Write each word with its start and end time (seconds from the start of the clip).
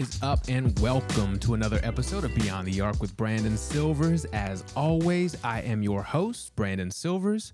Is 0.00 0.18
up, 0.22 0.38
and 0.48 0.78
welcome 0.78 1.38
to 1.40 1.52
another 1.52 1.78
episode 1.82 2.24
of 2.24 2.34
Beyond 2.34 2.66
the 2.66 2.80
Arc 2.80 3.02
with 3.02 3.14
Brandon 3.18 3.54
Silvers. 3.58 4.24
As 4.32 4.64
always, 4.74 5.36
I 5.44 5.60
am 5.60 5.82
your 5.82 6.02
host, 6.02 6.56
Brandon 6.56 6.90
Silvers. 6.90 7.52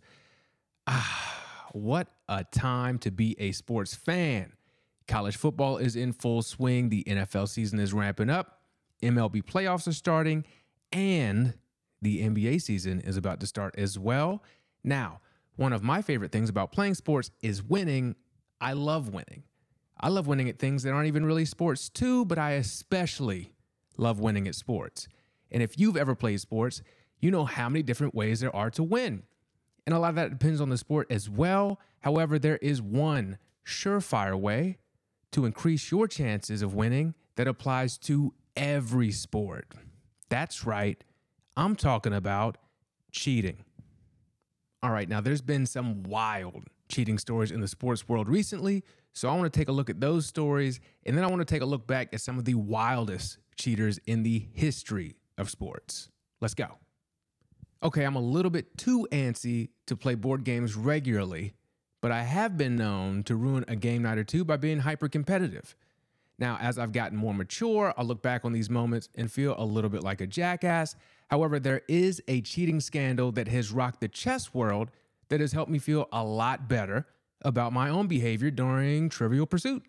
Ah, 0.86 1.66
what 1.72 2.06
a 2.28 2.44
time 2.44 3.00
to 3.00 3.10
be 3.10 3.34
a 3.40 3.50
sports 3.50 3.96
fan. 3.96 4.52
College 5.08 5.36
football 5.36 5.78
is 5.78 5.96
in 5.96 6.12
full 6.12 6.40
swing, 6.40 6.88
the 6.88 7.02
NFL 7.08 7.48
season 7.48 7.80
is 7.80 7.92
ramping 7.92 8.30
up, 8.30 8.60
MLB 9.02 9.42
playoffs 9.42 9.88
are 9.88 9.92
starting, 9.92 10.44
and 10.92 11.52
the 12.00 12.20
NBA 12.20 12.62
season 12.62 13.00
is 13.00 13.16
about 13.16 13.40
to 13.40 13.48
start 13.48 13.74
as 13.76 13.98
well. 13.98 14.44
Now, 14.84 15.18
one 15.56 15.72
of 15.72 15.82
my 15.82 16.00
favorite 16.00 16.30
things 16.30 16.48
about 16.48 16.70
playing 16.70 16.94
sports 16.94 17.32
is 17.42 17.60
winning. 17.60 18.14
I 18.60 18.74
love 18.74 19.08
winning. 19.08 19.42
I 19.98 20.08
love 20.08 20.26
winning 20.26 20.48
at 20.48 20.58
things 20.58 20.82
that 20.82 20.92
aren't 20.92 21.08
even 21.08 21.24
really 21.24 21.44
sports 21.44 21.88
too, 21.88 22.24
but 22.24 22.38
I 22.38 22.52
especially 22.52 23.52
love 23.96 24.20
winning 24.20 24.46
at 24.46 24.54
sports. 24.54 25.08
And 25.50 25.62
if 25.62 25.78
you've 25.78 25.96
ever 25.96 26.14
played 26.14 26.40
sports, 26.40 26.82
you 27.20 27.30
know 27.30 27.44
how 27.44 27.68
many 27.68 27.82
different 27.82 28.14
ways 28.14 28.40
there 28.40 28.54
are 28.54 28.70
to 28.70 28.82
win. 28.82 29.22
And 29.86 29.94
a 29.94 29.98
lot 29.98 30.10
of 30.10 30.16
that 30.16 30.30
depends 30.30 30.60
on 30.60 30.68
the 30.68 30.76
sport 30.76 31.06
as 31.10 31.30
well. 31.30 31.80
However, 32.00 32.38
there 32.38 32.58
is 32.58 32.82
one 32.82 33.38
surefire 33.64 34.38
way 34.38 34.78
to 35.32 35.44
increase 35.44 35.90
your 35.90 36.08
chances 36.08 36.62
of 36.62 36.74
winning 36.74 37.14
that 37.36 37.48
applies 37.48 37.96
to 37.98 38.34
every 38.56 39.10
sport. 39.12 39.66
That's 40.28 40.66
right. 40.66 41.02
I'm 41.56 41.76
talking 41.76 42.12
about 42.12 42.58
cheating. 43.12 43.64
All 44.82 44.90
right, 44.90 45.08
now 45.08 45.20
there's 45.20 45.40
been 45.40 45.66
some 45.66 46.02
wild 46.02 46.64
cheating 46.88 47.18
stories 47.18 47.50
in 47.50 47.60
the 47.60 47.68
sports 47.68 48.08
world 48.08 48.28
recently, 48.28 48.84
so 49.16 49.30
I 49.30 49.32
want 49.32 49.50
to 49.50 49.58
take 49.58 49.68
a 49.68 49.72
look 49.72 49.88
at 49.88 49.98
those 49.98 50.26
stories 50.26 50.78
and 51.06 51.16
then 51.16 51.24
I 51.24 51.28
want 51.28 51.40
to 51.40 51.46
take 51.46 51.62
a 51.62 51.66
look 51.66 51.86
back 51.86 52.12
at 52.12 52.20
some 52.20 52.36
of 52.36 52.44
the 52.44 52.54
wildest 52.54 53.38
cheaters 53.56 53.98
in 54.06 54.22
the 54.22 54.46
history 54.52 55.16
of 55.38 55.48
sports. 55.48 56.10
Let's 56.42 56.52
go. 56.52 56.66
Okay, 57.82 58.04
I'm 58.04 58.16
a 58.16 58.20
little 58.20 58.50
bit 58.50 58.76
too 58.76 59.08
antsy 59.12 59.70
to 59.86 59.96
play 59.96 60.16
board 60.16 60.44
games 60.44 60.76
regularly, 60.76 61.54
but 62.02 62.12
I 62.12 62.24
have 62.24 62.58
been 62.58 62.76
known 62.76 63.22
to 63.22 63.36
ruin 63.36 63.64
a 63.68 63.74
game 63.74 64.02
night 64.02 64.18
or 64.18 64.24
two 64.24 64.44
by 64.44 64.58
being 64.58 64.80
hyper 64.80 65.08
competitive. 65.08 65.74
Now, 66.38 66.58
as 66.60 66.78
I've 66.78 66.92
gotten 66.92 67.16
more 67.16 67.32
mature, 67.32 67.94
I'll 67.96 68.04
look 68.04 68.20
back 68.20 68.44
on 68.44 68.52
these 68.52 68.68
moments 68.68 69.08
and 69.14 69.32
feel 69.32 69.54
a 69.56 69.64
little 69.64 69.88
bit 69.88 70.02
like 70.02 70.20
a 70.20 70.26
jackass. 70.26 70.94
However, 71.30 71.58
there 71.58 71.80
is 71.88 72.22
a 72.28 72.42
cheating 72.42 72.80
scandal 72.80 73.32
that 73.32 73.48
has 73.48 73.72
rocked 73.72 74.02
the 74.02 74.08
chess 74.08 74.52
world 74.52 74.90
that 75.30 75.40
has 75.40 75.52
helped 75.52 75.70
me 75.70 75.78
feel 75.78 76.06
a 76.12 76.22
lot 76.22 76.68
better 76.68 77.06
about 77.46 77.72
my 77.72 77.88
own 77.88 78.08
behavior 78.08 78.50
during 78.50 79.08
Trivial 79.08 79.46
Pursuit. 79.46 79.84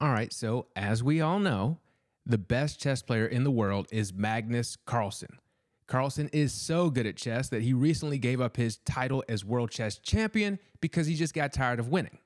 All 0.00 0.10
right, 0.10 0.32
so 0.32 0.66
as 0.74 1.00
we 1.00 1.20
all 1.20 1.38
know, 1.38 1.78
the 2.26 2.38
best 2.38 2.80
chess 2.80 3.02
player 3.02 3.24
in 3.24 3.44
the 3.44 3.52
world 3.52 3.86
is 3.92 4.12
Magnus 4.12 4.76
Carlsen. 4.84 5.38
Carlsen 5.86 6.28
is 6.32 6.52
so 6.52 6.90
good 6.90 7.06
at 7.06 7.16
chess 7.16 7.48
that 7.50 7.62
he 7.62 7.72
recently 7.72 8.18
gave 8.18 8.40
up 8.40 8.56
his 8.56 8.78
title 8.78 9.22
as 9.28 9.44
world 9.44 9.70
chess 9.70 9.96
champion 9.98 10.58
because 10.80 11.06
he 11.06 11.14
just 11.14 11.34
got 11.34 11.52
tired 11.52 11.78
of 11.78 11.88
winning. 11.88 12.18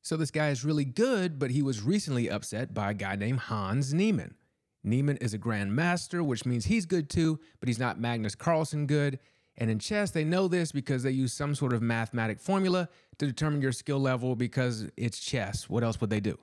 So 0.00 0.16
this 0.16 0.30
guy 0.30 0.48
is 0.48 0.64
really 0.64 0.86
good, 0.86 1.38
but 1.38 1.50
he 1.50 1.60
was 1.60 1.82
recently 1.82 2.30
upset 2.30 2.72
by 2.72 2.90
a 2.90 2.94
guy 2.94 3.16
named 3.16 3.40
Hans 3.40 3.92
Niemann. 3.92 4.34
Niemann 4.82 5.18
is 5.18 5.34
a 5.34 5.38
grandmaster, 5.38 6.24
which 6.24 6.46
means 6.46 6.64
he's 6.64 6.86
good 6.86 7.10
too, 7.10 7.38
but 7.60 7.68
he's 7.68 7.78
not 7.78 8.00
Magnus 8.00 8.34
Carlsen 8.34 8.86
good. 8.86 9.18
And 9.60 9.70
in 9.70 9.78
chess, 9.78 10.10
they 10.10 10.24
know 10.24 10.48
this 10.48 10.72
because 10.72 11.02
they 11.02 11.10
use 11.10 11.34
some 11.34 11.54
sort 11.54 11.74
of 11.74 11.82
mathematic 11.82 12.40
formula 12.40 12.88
to 13.18 13.26
determine 13.26 13.60
your 13.60 13.72
skill 13.72 14.00
level 14.00 14.34
because 14.34 14.88
it's 14.96 15.20
chess. 15.20 15.68
What 15.68 15.84
else 15.84 16.00
would 16.00 16.08
they 16.08 16.20
do? 16.20 16.38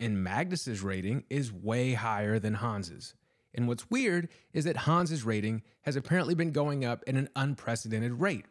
And 0.00 0.24
Magnus's 0.24 0.80
rating 0.82 1.24
is 1.28 1.52
way 1.52 1.92
higher 1.92 2.38
than 2.38 2.54
Hans's. 2.54 3.14
And 3.54 3.68
what's 3.68 3.88
weird 3.90 4.28
is 4.54 4.64
that 4.64 4.78
Hans's 4.78 5.24
rating 5.24 5.62
has 5.82 5.94
apparently 5.94 6.34
been 6.34 6.52
going 6.52 6.86
up 6.86 7.04
at 7.06 7.14
an 7.14 7.28
unprecedented 7.36 8.14
rate. 8.14 8.46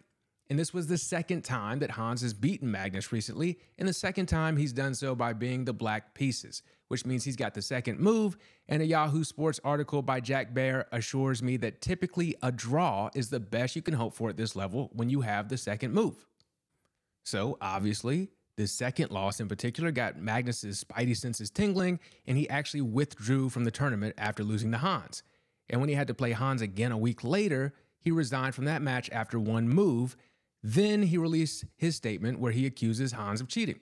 And 0.50 0.60
this 0.60 0.74
was 0.74 0.88
the 0.88 0.98
second 0.98 1.44
time 1.44 1.80
that 1.80 1.92
Hans 1.92 2.22
has 2.22 2.34
beaten 2.34 2.70
Magnus 2.70 3.12
recently, 3.12 3.60
and 3.78 3.88
the 3.88 3.94
second 3.94 4.26
time 4.26 4.58
he's 4.58 4.74
done 4.74 4.94
so 4.94 5.16
by 5.16 5.34
being 5.34 5.66
the 5.66 5.74
black 5.74 6.14
pieces, 6.14 6.62
which 6.90 7.06
means 7.06 7.24
he's 7.24 7.38
got 7.38 7.54
the 7.54 7.62
second 7.62 8.00
move. 8.00 8.38
And 8.68 8.82
a 8.82 8.86
Yahoo 8.86 9.24
Sports 9.24 9.60
article 9.64 10.02
by 10.02 10.20
Jack 10.20 10.54
Baer 10.54 10.86
assures 10.92 11.42
me 11.42 11.58
that 11.58 11.82
typically 11.82 12.36
a 12.44 12.52
draw 12.52 13.10
is 13.16 13.30
the 13.30 13.40
best 13.40 13.76
you 13.76 13.82
can 13.82 13.94
hope 13.94 14.14
for 14.14 14.30
at 14.30 14.38
this 14.38 14.56
level 14.56 14.90
when 14.94 15.10
you 15.10 15.22
have 15.22 15.48
the 15.48 15.58
second 15.58 15.94
move. 15.94 16.26
So 17.24 17.58
obviously, 17.62 18.30
the 18.58 18.68
second 18.68 19.12
loss 19.12 19.40
in 19.40 19.48
particular 19.48 19.92
got 19.92 20.18
Magnus's 20.18 20.84
spidey 20.84 21.16
senses 21.18 21.50
tingling, 21.50 22.00
and 22.28 22.38
he 22.38 22.50
actually 22.50 22.82
withdrew 22.82 23.50
from 23.50 23.64
the 23.64 23.72
tournament 23.72 24.14
after 24.18 24.44
losing 24.44 24.72
to 24.72 24.78
Hans. 24.78 25.24
And 25.70 25.80
when 25.80 25.90
he 25.90 25.96
had 25.96 26.08
to 26.08 26.14
play 26.14 26.32
Hans 26.32 26.62
again 26.62 26.92
a 26.92 26.98
week 26.98 27.24
later, 27.24 27.74
he 28.00 28.12
resigned 28.12 28.54
from 28.54 28.66
that 28.66 28.82
match 28.82 29.10
after 29.12 29.40
one 29.40 29.70
move 29.70 30.18
then 30.64 31.04
he 31.04 31.18
released 31.18 31.66
his 31.76 31.96
statement 31.96 32.40
where 32.40 32.54
he 32.54 32.66
accuses 32.66 33.12
Hans 33.12 33.42
of 33.42 33.50
cheating. 33.50 33.82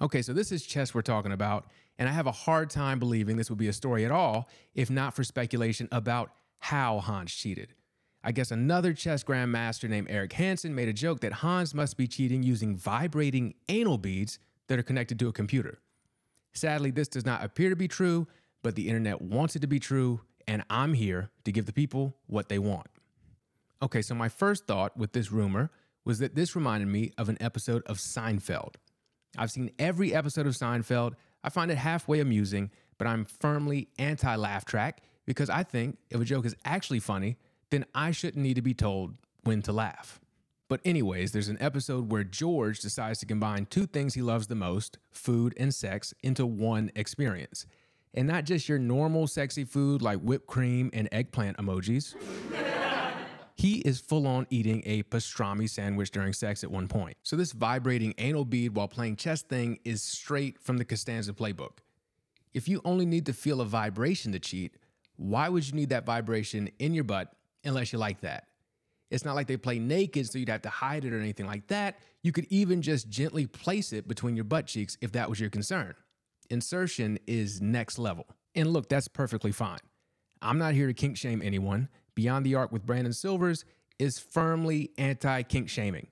Okay, 0.00 0.22
so 0.22 0.32
this 0.32 0.52
is 0.52 0.64
chess 0.64 0.94
we're 0.94 1.02
talking 1.02 1.32
about, 1.32 1.66
and 1.98 2.08
I 2.08 2.12
have 2.12 2.26
a 2.26 2.32
hard 2.32 2.70
time 2.70 2.98
believing 2.98 3.36
this 3.36 3.48
would 3.48 3.58
be 3.58 3.68
a 3.68 3.72
story 3.72 4.04
at 4.04 4.12
all 4.12 4.48
if 4.74 4.90
not 4.90 5.14
for 5.14 5.24
speculation 5.24 5.88
about 5.90 6.30
how 6.58 7.00
Hans 7.00 7.34
cheated. 7.34 7.74
I 8.22 8.32
guess 8.32 8.50
another 8.50 8.92
chess 8.92 9.24
grandmaster 9.24 9.88
named 9.88 10.08
Eric 10.10 10.34
Hansen 10.34 10.74
made 10.74 10.88
a 10.88 10.92
joke 10.92 11.20
that 11.20 11.32
Hans 11.32 11.74
must 11.74 11.96
be 11.96 12.06
cheating 12.06 12.42
using 12.42 12.76
vibrating 12.76 13.54
anal 13.68 13.96
beads 13.96 14.38
that 14.66 14.78
are 14.78 14.82
connected 14.82 15.18
to 15.20 15.28
a 15.28 15.32
computer. 15.32 15.78
Sadly, 16.52 16.90
this 16.90 17.08
does 17.08 17.24
not 17.24 17.44
appear 17.44 17.70
to 17.70 17.76
be 17.76 17.88
true, 17.88 18.26
but 18.62 18.74
the 18.74 18.88
internet 18.88 19.22
wants 19.22 19.56
it 19.56 19.60
to 19.60 19.68
be 19.68 19.80
true, 19.80 20.20
and 20.46 20.64
I'm 20.68 20.94
here 20.94 21.30
to 21.44 21.52
give 21.52 21.66
the 21.66 21.72
people 21.72 22.16
what 22.26 22.48
they 22.48 22.58
want. 22.58 22.88
Okay, 23.80 24.02
so 24.02 24.14
my 24.14 24.28
first 24.28 24.66
thought 24.66 24.96
with 24.96 25.12
this 25.12 25.30
rumor 25.30 25.70
was 26.04 26.18
that 26.18 26.34
this 26.34 26.56
reminded 26.56 26.88
me 26.88 27.12
of 27.16 27.28
an 27.28 27.36
episode 27.40 27.82
of 27.86 27.98
Seinfeld. 27.98 28.74
I've 29.36 29.50
seen 29.50 29.70
every 29.78 30.12
episode 30.12 30.46
of 30.46 30.54
Seinfeld. 30.54 31.12
I 31.44 31.50
find 31.50 31.70
it 31.70 31.76
halfway 31.76 32.18
amusing, 32.18 32.70
but 32.98 33.06
I'm 33.06 33.24
firmly 33.24 33.88
anti 33.98 34.34
laugh 34.34 34.64
track 34.64 35.02
because 35.26 35.48
I 35.48 35.62
think 35.62 35.98
if 36.10 36.20
a 36.20 36.24
joke 36.24 36.44
is 36.44 36.56
actually 36.64 36.98
funny, 36.98 37.36
then 37.70 37.84
I 37.94 38.10
shouldn't 38.10 38.42
need 38.42 38.54
to 38.54 38.62
be 38.62 38.74
told 38.74 39.14
when 39.44 39.62
to 39.62 39.72
laugh. 39.72 40.20
But, 40.68 40.80
anyways, 40.84 41.32
there's 41.32 41.48
an 41.48 41.56
episode 41.60 42.10
where 42.10 42.24
George 42.24 42.80
decides 42.80 43.20
to 43.20 43.26
combine 43.26 43.66
two 43.66 43.86
things 43.86 44.14
he 44.14 44.22
loves 44.22 44.48
the 44.48 44.54
most 44.54 44.98
food 45.10 45.54
and 45.56 45.74
sex 45.74 46.12
into 46.22 46.44
one 46.44 46.90
experience. 46.94 47.64
And 48.12 48.26
not 48.26 48.44
just 48.44 48.68
your 48.68 48.78
normal 48.78 49.26
sexy 49.28 49.64
food 49.64 50.02
like 50.02 50.18
whipped 50.18 50.46
cream 50.46 50.90
and 50.92 51.08
eggplant 51.12 51.56
emojis. 51.58 52.14
He 53.58 53.78
is 53.78 53.98
full 53.98 54.28
on 54.28 54.46
eating 54.50 54.84
a 54.86 55.02
pastrami 55.02 55.68
sandwich 55.68 56.12
during 56.12 56.32
sex 56.32 56.62
at 56.62 56.70
one 56.70 56.86
point. 56.86 57.16
So, 57.24 57.34
this 57.34 57.50
vibrating 57.50 58.14
anal 58.18 58.44
bead 58.44 58.76
while 58.76 58.86
playing 58.86 59.16
chess 59.16 59.42
thing 59.42 59.80
is 59.84 60.00
straight 60.00 60.62
from 60.62 60.78
the 60.78 60.84
Costanza 60.84 61.32
playbook. 61.32 61.78
If 62.54 62.68
you 62.68 62.80
only 62.84 63.04
need 63.04 63.26
to 63.26 63.32
feel 63.32 63.60
a 63.60 63.64
vibration 63.64 64.30
to 64.30 64.38
cheat, 64.38 64.76
why 65.16 65.48
would 65.48 65.66
you 65.66 65.74
need 65.74 65.88
that 65.88 66.06
vibration 66.06 66.70
in 66.78 66.94
your 66.94 67.02
butt 67.02 67.32
unless 67.64 67.92
you 67.92 67.98
like 67.98 68.20
that? 68.20 68.46
It's 69.10 69.24
not 69.24 69.34
like 69.34 69.48
they 69.48 69.56
play 69.56 69.80
naked, 69.80 70.30
so 70.30 70.38
you'd 70.38 70.48
have 70.48 70.62
to 70.62 70.68
hide 70.68 71.04
it 71.04 71.12
or 71.12 71.18
anything 71.18 71.46
like 71.46 71.66
that. 71.66 71.98
You 72.22 72.30
could 72.30 72.46
even 72.50 72.80
just 72.80 73.08
gently 73.08 73.46
place 73.46 73.92
it 73.92 74.06
between 74.06 74.36
your 74.36 74.44
butt 74.44 74.66
cheeks 74.66 74.96
if 75.00 75.10
that 75.12 75.28
was 75.28 75.40
your 75.40 75.50
concern. 75.50 75.94
Insertion 76.48 77.18
is 77.26 77.60
next 77.60 77.98
level. 77.98 78.26
And 78.54 78.72
look, 78.72 78.88
that's 78.88 79.08
perfectly 79.08 79.50
fine. 79.50 79.80
I'm 80.40 80.58
not 80.58 80.74
here 80.74 80.86
to 80.86 80.94
kink 80.94 81.16
shame 81.16 81.42
anyone. 81.42 81.88
Beyond 82.18 82.44
the 82.44 82.56
Arc 82.56 82.72
with 82.72 82.84
Brandon 82.84 83.12
Silvers 83.12 83.64
is 84.00 84.18
firmly 84.18 84.90
anti 84.98 85.42
kink 85.44 85.68
shaming. 85.68 86.08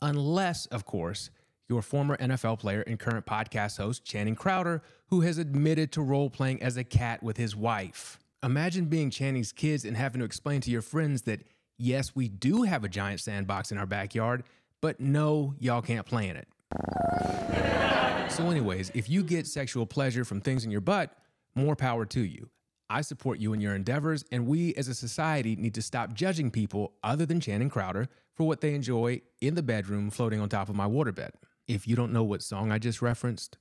Unless, 0.00 0.66
of 0.66 0.84
course, 0.84 1.30
your 1.68 1.82
former 1.82 2.16
NFL 2.18 2.60
player 2.60 2.82
and 2.82 2.96
current 2.96 3.26
podcast 3.26 3.76
host, 3.76 4.04
Channing 4.04 4.36
Crowder, 4.36 4.84
who 5.08 5.22
has 5.22 5.38
admitted 5.38 5.90
to 5.90 6.00
role 6.00 6.30
playing 6.30 6.62
as 6.62 6.76
a 6.76 6.84
cat 6.84 7.24
with 7.24 7.38
his 7.38 7.56
wife. 7.56 8.20
Imagine 8.44 8.84
being 8.84 9.10
Channing's 9.10 9.50
kids 9.50 9.84
and 9.84 9.96
having 9.96 10.20
to 10.20 10.24
explain 10.24 10.60
to 10.60 10.70
your 10.70 10.80
friends 10.80 11.22
that, 11.22 11.40
yes, 11.76 12.14
we 12.14 12.28
do 12.28 12.62
have 12.62 12.84
a 12.84 12.88
giant 12.88 13.18
sandbox 13.18 13.72
in 13.72 13.78
our 13.78 13.86
backyard, 13.86 14.44
but 14.80 15.00
no, 15.00 15.54
y'all 15.58 15.82
can't 15.82 16.06
play 16.06 16.28
in 16.28 16.36
it. 16.36 16.46
so, 18.30 18.48
anyways, 18.48 18.92
if 18.94 19.10
you 19.10 19.24
get 19.24 19.48
sexual 19.48 19.86
pleasure 19.86 20.24
from 20.24 20.40
things 20.40 20.64
in 20.64 20.70
your 20.70 20.80
butt, 20.80 21.12
more 21.56 21.74
power 21.74 22.06
to 22.06 22.20
you. 22.20 22.48
I 22.92 23.00
support 23.00 23.38
you 23.38 23.54
in 23.54 23.60
your 23.62 23.74
endeavors, 23.74 24.22
and 24.30 24.46
we 24.46 24.74
as 24.74 24.86
a 24.86 24.94
society 24.94 25.56
need 25.56 25.72
to 25.74 25.82
stop 25.82 26.12
judging 26.12 26.50
people 26.50 26.92
other 27.02 27.24
than 27.24 27.40
Channing 27.40 27.70
Crowder 27.70 28.06
for 28.34 28.46
what 28.46 28.60
they 28.60 28.74
enjoy 28.74 29.22
in 29.40 29.54
the 29.54 29.62
bedroom 29.62 30.10
floating 30.10 30.40
on 30.40 30.50
top 30.50 30.68
of 30.68 30.74
my 30.74 30.86
waterbed. 30.86 31.30
If 31.66 31.88
you 31.88 31.96
don't 31.96 32.12
know 32.12 32.22
what 32.22 32.42
song 32.42 32.70
I 32.70 32.78
just 32.78 33.00
referenced, 33.00 33.56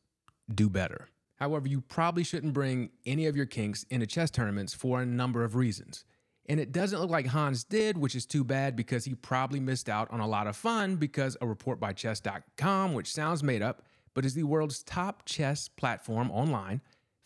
do 0.54 0.70
better. 0.70 1.08
However, 1.38 1.70
you 1.70 1.80
probably 1.80 2.26
shouldn't 2.26 2.52
bring 2.52 2.90
any 3.06 3.26
of 3.26 3.38
your 3.38 3.46
kinks 3.46 3.84
into 3.84 4.06
chess 4.06 4.32
tournaments 4.32 4.74
for 4.74 5.02
a 5.02 5.06
number 5.06 5.46
of 5.46 5.56
reasons. 5.56 6.04
And 6.50 6.60
it 6.60 6.74
doesn't 6.74 7.00
look 7.00 7.10
like 7.10 7.28
Hans 7.28 7.64
did, 7.64 7.98
which 7.98 8.16
is 8.16 8.26
too 8.26 8.44
bad 8.44 8.76
because 8.76 9.06
he 9.06 9.16
probably 9.16 9.62
missed 9.62 9.88
out 9.88 10.12
on 10.12 10.20
a 10.20 10.28
lot 10.28 10.48
of 10.48 10.58
fun 10.58 10.98
because 10.98 11.38
a 11.40 11.48
report 11.48 11.80
by 11.80 11.94
chess.com, 11.94 12.94
which 12.94 13.14
sounds 13.14 13.44
made 13.44 13.62
up, 13.62 13.84
but 14.14 14.26
is 14.26 14.34
the 14.34 14.44
world's 14.44 14.84
top 14.84 15.24
chess 15.26 15.70
platform 15.70 16.30
online, 16.32 16.82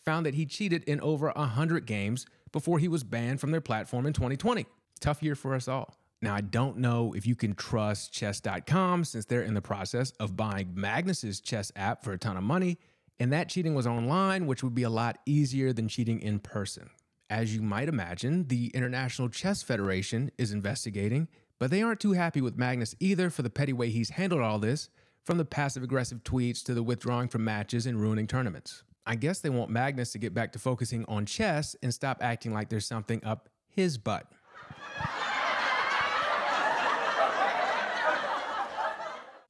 found 0.06 0.24
that 0.24 0.34
he 0.34 0.46
cheated 0.46 0.84
in 0.84 1.00
over 1.00 1.32
100 1.34 1.84
games 1.84 2.24
before 2.52 2.78
he 2.78 2.88
was 2.88 3.04
banned 3.04 3.40
from 3.40 3.50
their 3.50 3.60
platform 3.60 4.06
in 4.06 4.12
2020. 4.12 4.64
Tough 5.00 5.22
year 5.22 5.34
for 5.34 5.54
us 5.54 5.68
all. 5.68 5.98
Now, 6.22 6.34
I 6.34 6.40
don't 6.40 6.78
know 6.78 7.12
if 7.14 7.26
you 7.26 7.34
can 7.34 7.54
trust 7.54 8.12
chess.com 8.12 9.04
since 9.04 9.26
they're 9.26 9.42
in 9.42 9.52
the 9.52 9.60
process 9.60 10.12
of 10.12 10.36
buying 10.36 10.72
Magnus's 10.74 11.40
chess 11.40 11.70
app 11.76 12.02
for 12.02 12.12
a 12.12 12.18
ton 12.18 12.38
of 12.38 12.42
money, 12.42 12.78
and 13.20 13.32
that 13.32 13.50
cheating 13.50 13.74
was 13.74 13.86
online, 13.86 14.46
which 14.46 14.62
would 14.62 14.74
be 14.74 14.84
a 14.84 14.90
lot 14.90 15.18
easier 15.26 15.72
than 15.72 15.88
cheating 15.88 16.20
in 16.20 16.38
person. 16.38 16.88
As 17.28 17.54
you 17.54 17.60
might 17.60 17.88
imagine, 17.88 18.46
the 18.46 18.68
International 18.68 19.28
Chess 19.28 19.62
Federation 19.62 20.30
is 20.38 20.52
investigating, 20.52 21.28
but 21.58 21.70
they 21.70 21.82
aren't 21.82 22.00
too 22.00 22.12
happy 22.12 22.40
with 22.40 22.56
Magnus 22.56 22.94
either 23.00 23.28
for 23.28 23.42
the 23.42 23.50
petty 23.50 23.72
way 23.72 23.90
he's 23.90 24.10
handled 24.10 24.42
all 24.42 24.58
this, 24.58 24.88
from 25.24 25.36
the 25.36 25.44
passive 25.44 25.82
aggressive 25.82 26.22
tweets 26.22 26.62
to 26.62 26.72
the 26.72 26.84
withdrawing 26.84 27.28
from 27.28 27.44
matches 27.44 27.84
and 27.84 28.00
ruining 28.00 28.28
tournaments. 28.28 28.84
I 29.06 29.14
guess 29.14 29.38
they 29.38 29.50
want 29.50 29.70
Magnus 29.70 30.10
to 30.12 30.18
get 30.18 30.34
back 30.34 30.52
to 30.52 30.58
focusing 30.58 31.04
on 31.06 31.26
chess 31.26 31.76
and 31.80 31.94
stop 31.94 32.18
acting 32.20 32.52
like 32.52 32.68
there's 32.68 32.86
something 32.86 33.24
up 33.24 33.48
his 33.68 33.98
butt. 33.98 34.26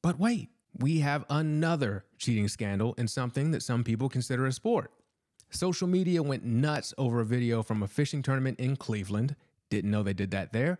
but 0.03 0.19
wait, 0.19 0.49
we 0.77 0.99
have 0.99 1.25
another 1.29 2.05
cheating 2.19 2.47
scandal 2.47 2.93
in 2.99 3.07
something 3.07 3.49
that 3.51 3.63
some 3.63 3.83
people 3.83 4.09
consider 4.09 4.45
a 4.45 4.51
sport. 4.51 4.91
Social 5.49 5.87
media 5.87 6.21
went 6.21 6.43
nuts 6.43 6.93
over 6.97 7.21
a 7.21 7.25
video 7.25 7.63
from 7.63 7.81
a 7.81 7.87
fishing 7.87 8.21
tournament 8.21 8.59
in 8.59 8.75
Cleveland. 8.75 9.35
Didn't 9.71 9.89
know 9.89 10.03
they 10.03 10.13
did 10.13 10.31
that 10.31 10.53
there. 10.53 10.77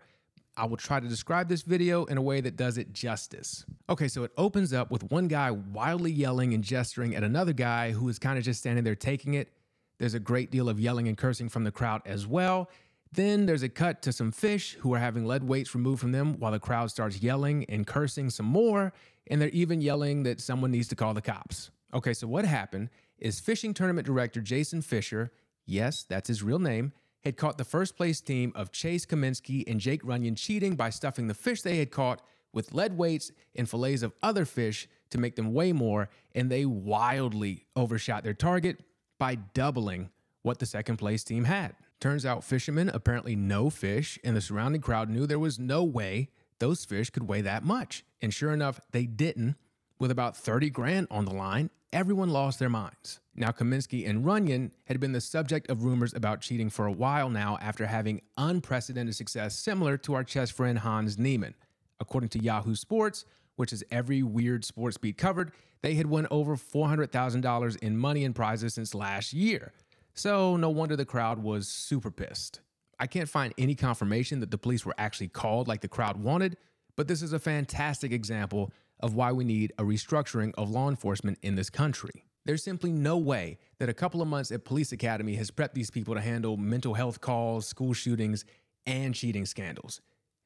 I 0.58 0.64
will 0.64 0.76
try 0.76 0.98
to 0.98 1.06
describe 1.06 1.48
this 1.48 1.62
video 1.62 2.04
in 2.06 2.18
a 2.18 2.22
way 2.22 2.40
that 2.40 2.56
does 2.56 2.78
it 2.78 2.92
justice. 2.92 3.64
Okay, 3.88 4.08
so 4.08 4.24
it 4.24 4.32
opens 4.36 4.72
up 4.72 4.90
with 4.90 5.08
one 5.10 5.28
guy 5.28 5.52
wildly 5.52 6.10
yelling 6.10 6.52
and 6.52 6.64
gesturing 6.64 7.14
at 7.14 7.22
another 7.22 7.52
guy 7.52 7.92
who 7.92 8.08
is 8.08 8.18
kind 8.18 8.36
of 8.36 8.44
just 8.44 8.60
standing 8.60 8.82
there 8.82 8.96
taking 8.96 9.34
it. 9.34 9.52
There's 9.98 10.14
a 10.14 10.20
great 10.20 10.50
deal 10.50 10.68
of 10.68 10.80
yelling 10.80 11.06
and 11.06 11.16
cursing 11.16 11.48
from 11.48 11.62
the 11.62 11.70
crowd 11.70 12.02
as 12.04 12.26
well. 12.26 12.70
Then 13.12 13.46
there's 13.46 13.62
a 13.62 13.68
cut 13.68 14.02
to 14.02 14.12
some 14.12 14.32
fish 14.32 14.76
who 14.80 14.92
are 14.94 14.98
having 14.98 15.24
lead 15.24 15.44
weights 15.44 15.74
removed 15.74 16.00
from 16.00 16.12
them 16.12 16.38
while 16.40 16.52
the 16.52 16.58
crowd 16.58 16.90
starts 16.90 17.22
yelling 17.22 17.64
and 17.68 17.86
cursing 17.86 18.28
some 18.28 18.46
more. 18.46 18.92
And 19.28 19.40
they're 19.40 19.48
even 19.50 19.80
yelling 19.80 20.24
that 20.24 20.40
someone 20.40 20.72
needs 20.72 20.88
to 20.88 20.96
call 20.96 21.14
the 21.14 21.22
cops. 21.22 21.70
Okay, 21.94 22.12
so 22.12 22.26
what 22.26 22.44
happened 22.44 22.90
is 23.18 23.38
fishing 23.38 23.74
tournament 23.74 24.06
director 24.06 24.40
Jason 24.40 24.82
Fisher, 24.82 25.30
yes, 25.66 26.04
that's 26.08 26.28
his 26.28 26.42
real 26.42 26.58
name, 26.58 26.92
had 27.28 27.36
caught 27.36 27.58
the 27.58 27.64
first 27.64 27.94
place 27.94 28.20
team 28.20 28.52
of 28.54 28.72
Chase 28.72 29.04
Cominsky 29.04 29.62
and 29.70 29.78
Jake 29.78 30.02
Runyan 30.02 30.36
cheating 30.36 30.76
by 30.76 30.88
stuffing 30.88 31.28
the 31.28 31.34
fish 31.34 31.60
they 31.60 31.76
had 31.76 31.90
caught 31.90 32.22
with 32.54 32.72
lead 32.72 32.96
weights 32.96 33.30
and 33.54 33.68
fillets 33.68 34.02
of 34.02 34.14
other 34.22 34.46
fish 34.46 34.88
to 35.10 35.18
make 35.18 35.36
them 35.36 35.52
weigh 35.52 35.72
more, 35.72 36.08
and 36.34 36.50
they 36.50 36.64
wildly 36.64 37.66
overshot 37.76 38.24
their 38.24 38.34
target 38.34 38.80
by 39.18 39.34
doubling 39.34 40.08
what 40.42 40.58
the 40.58 40.66
second 40.66 40.96
place 40.96 41.22
team 41.22 41.44
had. 41.44 41.74
Turns 42.00 42.24
out 42.24 42.44
fishermen 42.44 42.88
apparently 42.88 43.36
know 43.36 43.68
fish, 43.68 44.18
and 44.24 44.34
the 44.34 44.40
surrounding 44.40 44.80
crowd 44.80 45.10
knew 45.10 45.26
there 45.26 45.38
was 45.38 45.58
no 45.58 45.84
way 45.84 46.30
those 46.60 46.84
fish 46.84 47.10
could 47.10 47.28
weigh 47.28 47.42
that 47.42 47.62
much. 47.62 48.04
And 48.22 48.32
sure 48.32 48.52
enough, 48.52 48.80
they 48.92 49.04
didn't. 49.04 49.56
With 50.00 50.12
about 50.12 50.36
30 50.36 50.70
grand 50.70 51.08
on 51.10 51.24
the 51.24 51.34
line, 51.34 51.70
everyone 51.92 52.28
lost 52.30 52.60
their 52.60 52.68
minds. 52.68 53.18
Now, 53.34 53.50
Cominsky 53.50 54.08
and 54.08 54.24
Runyan 54.24 54.70
had 54.84 55.00
been 55.00 55.10
the 55.10 55.20
subject 55.20 55.68
of 55.68 55.82
rumors 55.82 56.14
about 56.14 56.40
cheating 56.40 56.70
for 56.70 56.86
a 56.86 56.92
while 56.92 57.28
now 57.28 57.58
after 57.60 57.84
having 57.84 58.20
unprecedented 58.36 59.16
success 59.16 59.56
similar 59.56 59.96
to 59.98 60.14
our 60.14 60.22
chess 60.22 60.50
friend 60.50 60.78
Hans 60.78 61.18
Niemann. 61.18 61.56
According 61.98 62.28
to 62.30 62.38
Yahoo 62.38 62.76
Sports, 62.76 63.24
which 63.56 63.72
is 63.72 63.82
every 63.90 64.22
weird 64.22 64.64
sports 64.64 64.96
beat 64.98 65.18
covered, 65.18 65.50
they 65.82 65.94
had 65.94 66.06
won 66.06 66.28
over 66.30 66.56
$400,000 66.56 67.76
in 67.78 67.98
money 67.98 68.24
and 68.24 68.36
prizes 68.36 68.74
since 68.74 68.94
last 68.94 69.32
year. 69.32 69.72
So, 70.14 70.56
no 70.56 70.70
wonder 70.70 70.94
the 70.94 71.04
crowd 71.04 71.42
was 71.42 71.66
super 71.66 72.12
pissed. 72.12 72.60
I 73.00 73.08
can't 73.08 73.28
find 73.28 73.52
any 73.58 73.74
confirmation 73.74 74.38
that 74.40 74.52
the 74.52 74.58
police 74.58 74.86
were 74.86 74.94
actually 74.96 75.28
called 75.28 75.66
like 75.66 75.80
the 75.80 75.88
crowd 75.88 76.18
wanted, 76.18 76.56
but 76.94 77.08
this 77.08 77.20
is 77.20 77.32
a 77.32 77.38
fantastic 77.40 78.12
example 78.12 78.72
of 79.00 79.14
why 79.14 79.32
we 79.32 79.44
need 79.44 79.72
a 79.78 79.82
restructuring 79.82 80.52
of 80.56 80.70
law 80.70 80.88
enforcement 80.88 81.38
in 81.42 81.54
this 81.54 81.70
country. 81.70 82.24
There's 82.44 82.62
simply 82.62 82.92
no 82.92 83.18
way 83.18 83.58
that 83.78 83.88
a 83.88 83.94
couple 83.94 84.22
of 84.22 84.28
months 84.28 84.50
at 84.50 84.64
Police 84.64 84.92
Academy 84.92 85.34
has 85.34 85.50
prepped 85.50 85.74
these 85.74 85.90
people 85.90 86.14
to 86.14 86.20
handle 86.20 86.56
mental 86.56 86.94
health 86.94 87.20
calls, 87.20 87.66
school 87.66 87.92
shootings, 87.92 88.44
and 88.86 89.14
cheating 89.14 89.44
scandals. 89.44 90.00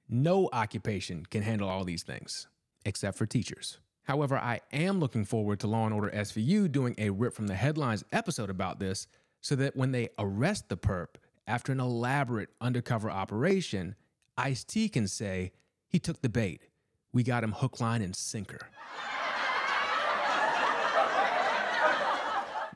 No 0.08 0.48
occupation 0.52 1.24
can 1.26 1.42
handle 1.42 1.68
all 1.68 1.84
these 1.84 2.02
things, 2.02 2.48
except 2.84 3.16
for 3.16 3.24
teachers. 3.24 3.78
However, 4.02 4.36
I 4.36 4.60
am 4.72 4.98
looking 4.98 5.24
forward 5.24 5.60
to 5.60 5.68
Law 5.68 5.86
and 5.86 5.94
Order 5.94 6.10
SVU 6.10 6.70
doing 6.70 6.94
a 6.98 7.10
rip 7.10 7.34
from 7.34 7.46
the 7.46 7.54
headlines 7.54 8.04
episode 8.10 8.50
about 8.50 8.80
this 8.80 9.06
so 9.40 9.54
that 9.56 9.76
when 9.76 9.92
they 9.92 10.08
arrest 10.18 10.68
the 10.68 10.76
perp 10.76 11.14
after 11.46 11.72
an 11.72 11.80
elaborate 11.80 12.50
undercover 12.60 13.10
operation, 13.10 13.94
Ice 14.36 14.64
T 14.64 14.88
can 14.88 15.06
say, 15.06 15.52
he 15.88 15.98
took 15.98 16.20
the 16.22 16.28
bait. 16.28 16.62
We 17.12 17.22
got 17.22 17.44
him 17.44 17.52
hook, 17.52 17.80
line, 17.80 18.02
and 18.02 18.16
sinker. 18.16 18.68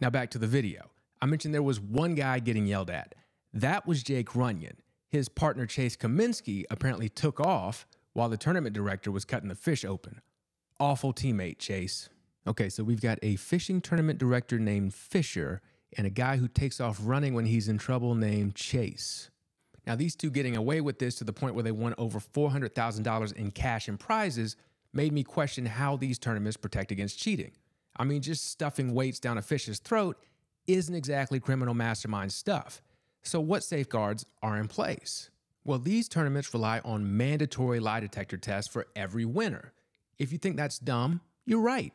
now 0.01 0.11
back 0.11 0.31
to 0.31 0.39
the 0.39 0.47
video. 0.47 0.91
I 1.23 1.27
mentioned 1.27 1.55
there 1.55 1.63
was 1.63 1.81
one 1.81 2.15
guy 2.15 2.39
getting 2.39 2.67
yelled 2.67 2.91
at. 2.91 3.15
That 3.55 3.87
was 3.87 4.03
Jake 4.03 4.31
Runyan. 4.31 4.77
His 5.09 5.29
partner 5.29 5.65
Chase 5.67 5.97
Cominsky 5.97 6.65
apparently 6.71 7.09
took 7.09 7.41
off 7.41 7.87
while 8.13 8.29
the 8.29 8.37
tournament 8.37 8.75
director 8.75 9.11
was 9.11 9.25
cutting 9.25 9.49
the 9.49 9.55
fish 9.55 9.85
open. 9.85 10.21
Awful 10.79 11.15
teammate, 11.15 11.59
Chase. 11.59 12.11
Okay, 12.47 12.69
so 12.69 12.85
we've 12.85 13.01
got 13.01 13.19
a 13.23 13.37
fishing 13.37 13.81
tournament 13.81 14.19
director 14.19 14.59
named 14.59 14.93
Fisher 14.93 15.63
and 15.97 16.07
a 16.07 16.11
guy 16.11 16.37
who 16.37 16.49
takes 16.49 16.81
off 16.81 16.99
running 17.03 17.35
when 17.35 17.47
he's 17.47 17.69
in 17.69 17.79
trouble 17.79 18.15
named 18.15 18.55
Chase. 18.55 19.31
Now, 19.87 19.95
these 19.95 20.17
two 20.17 20.31
getting 20.31 20.57
away 20.57 20.81
with 20.81 20.99
this 20.99 21.15
to 21.17 21.25
the 21.25 21.33
point 21.33 21.55
where 21.55 21.63
they 21.63 21.73
won 21.73 21.95
over 21.97 22.19
$400,000 22.19 23.33
in 23.35 23.51
cash 23.53 23.89
and 23.89 23.99
prizes 23.99 24.57
made 24.93 25.13
me 25.13 25.23
question 25.23 25.67
how 25.67 25.97
these 25.97 26.19
tournaments 26.19 26.57
protect 26.57 26.91
against 26.91 27.19
cheating. 27.19 27.53
I 27.97 28.05
mean, 28.05 28.21
just 28.21 28.51
stuffing 28.51 28.95
weights 28.95 29.21
down 29.21 29.39
a 29.39 29.43
fish's 29.43 29.79
throat 29.79 30.19
isn't 30.67 30.95
exactly 30.95 31.39
criminal 31.39 31.75
mastermind 31.75 32.33
stuff. 32.33 32.83
So, 33.23 33.41
what 33.41 33.63
safeguards 33.63 34.27
are 34.43 34.59
in 34.59 34.69
place? 34.69 35.31
Well, 35.65 35.79
these 35.79 36.09
tournaments 36.09 36.53
rely 36.55 36.81
on 36.85 37.17
mandatory 37.17 37.81
lie 37.81 38.01
detector 38.01 38.37
tests 38.37 38.73
for 38.73 38.87
every 38.95 39.25
winner. 39.25 39.73
If 40.19 40.33
you 40.33 40.39
think 40.39 40.57
that's 40.57 40.79
dumb, 40.79 41.21
you're 41.45 41.61
right. 41.61 41.93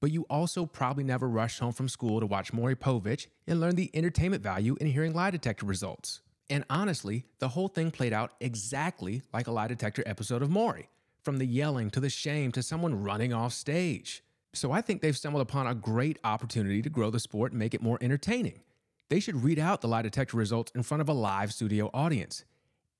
But 0.00 0.10
you 0.10 0.26
also 0.28 0.66
probably 0.66 1.04
never 1.04 1.28
rushed 1.28 1.58
home 1.58 1.72
from 1.72 1.88
school 1.88 2.20
to 2.20 2.26
watch 2.26 2.52
Maury 2.52 2.76
Povich 2.76 3.26
and 3.46 3.60
learn 3.60 3.74
the 3.74 3.90
entertainment 3.94 4.42
value 4.42 4.76
in 4.80 4.86
hearing 4.86 5.14
lie 5.14 5.30
detector 5.30 5.64
results. 5.64 6.20
And 6.48 6.64
honestly, 6.70 7.24
the 7.38 7.48
whole 7.48 7.68
thing 7.68 7.90
played 7.90 8.12
out 8.12 8.32
exactly 8.40 9.22
like 9.32 9.46
a 9.46 9.50
lie 9.50 9.66
detector 9.66 10.02
episode 10.06 10.42
of 10.42 10.50
Maury, 10.50 10.88
from 11.22 11.38
the 11.38 11.46
yelling 11.46 11.90
to 11.90 12.00
the 12.00 12.10
shame 12.10 12.52
to 12.52 12.62
someone 12.62 13.02
running 13.02 13.32
off 13.32 13.52
stage. 13.52 14.22
So 14.54 14.72
I 14.72 14.80
think 14.80 15.02
they've 15.02 15.16
stumbled 15.16 15.42
upon 15.42 15.66
a 15.66 15.74
great 15.74 16.18
opportunity 16.24 16.82
to 16.82 16.88
grow 16.88 17.10
the 17.10 17.20
sport 17.20 17.52
and 17.52 17.58
make 17.58 17.74
it 17.74 17.82
more 17.82 17.98
entertaining. 18.00 18.60
They 19.08 19.20
should 19.20 19.44
read 19.44 19.58
out 19.58 19.80
the 19.80 19.88
lie 19.88 20.02
detector 20.02 20.36
results 20.36 20.72
in 20.74 20.82
front 20.82 21.00
of 21.00 21.08
a 21.08 21.12
live 21.12 21.52
studio 21.52 21.90
audience 21.92 22.44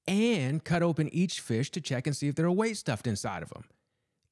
and 0.08 0.62
cut 0.62 0.82
open 0.82 1.12
each 1.12 1.40
fish 1.40 1.70
to 1.70 1.80
check 1.80 2.06
and 2.06 2.16
see 2.16 2.28
if 2.28 2.34
there 2.34 2.46
are 2.46 2.52
weight 2.52 2.76
stuffed 2.76 3.06
inside 3.06 3.42
of 3.42 3.50
them. 3.50 3.64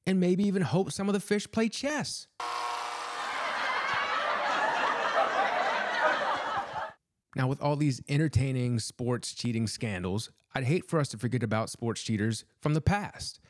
And 0.05 0.19
maybe 0.19 0.43
even 0.43 0.61
hope 0.61 0.91
some 0.91 1.09
of 1.09 1.13
the 1.13 1.19
fish 1.19 1.49
play 1.51 1.67
chess. 1.67 2.27
Now, 7.35 7.47
with 7.47 7.61
all 7.61 7.75
these 7.75 8.01
entertaining 8.07 8.79
sports 8.79 9.33
cheating 9.33 9.67
scandals, 9.67 10.31
I'd 10.55 10.63
hate 10.63 10.89
for 10.89 10.99
us 10.99 11.09
to 11.09 11.17
forget 11.17 11.43
about 11.43 11.69
sports 11.69 12.01
cheaters 12.01 12.45
from 12.61 12.73
the 12.73 12.81
past. 12.81 13.41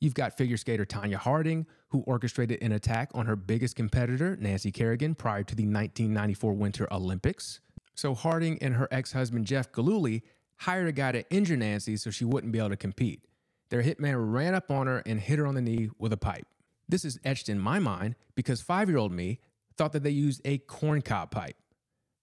You've 0.00 0.14
got 0.14 0.36
figure 0.36 0.56
skater 0.56 0.84
Tonya 0.84 1.14
Harding, 1.14 1.66
who 1.88 2.00
orchestrated 2.00 2.60
an 2.62 2.72
attack 2.72 3.10
on 3.14 3.26
her 3.26 3.36
biggest 3.36 3.76
competitor, 3.76 4.36
Nancy 4.36 4.72
Kerrigan, 4.72 5.14
prior 5.14 5.44
to 5.44 5.54
the 5.54 5.64
1994 5.64 6.52
Winter 6.52 6.92
Olympics. 6.92 7.60
So, 7.94 8.14
Harding 8.14 8.58
and 8.60 8.74
her 8.74 8.88
ex 8.90 9.12
husband, 9.12 9.46
Jeff 9.46 9.72
Gillooly, 9.72 10.22
hired 10.56 10.88
a 10.88 10.92
guy 10.92 11.12
to 11.12 11.30
injure 11.30 11.56
Nancy 11.56 11.96
so 11.96 12.10
she 12.10 12.24
wouldn't 12.24 12.52
be 12.52 12.58
able 12.58 12.70
to 12.70 12.76
compete. 12.76 13.24
Their 13.70 13.82
hitman 13.82 14.32
ran 14.32 14.54
up 14.54 14.70
on 14.70 14.86
her 14.86 15.02
and 15.06 15.20
hit 15.20 15.38
her 15.38 15.46
on 15.46 15.54
the 15.54 15.62
knee 15.62 15.90
with 15.98 16.12
a 16.12 16.16
pipe. 16.16 16.46
This 16.88 17.04
is 17.04 17.20
etched 17.24 17.48
in 17.48 17.58
my 17.58 17.78
mind 17.78 18.16
because 18.34 18.60
five 18.60 18.88
year 18.88 18.98
old 18.98 19.12
me 19.12 19.40
thought 19.76 19.92
that 19.92 20.02
they 20.02 20.10
used 20.10 20.40
a 20.44 20.58
corncob 20.58 21.30
pipe. 21.30 21.56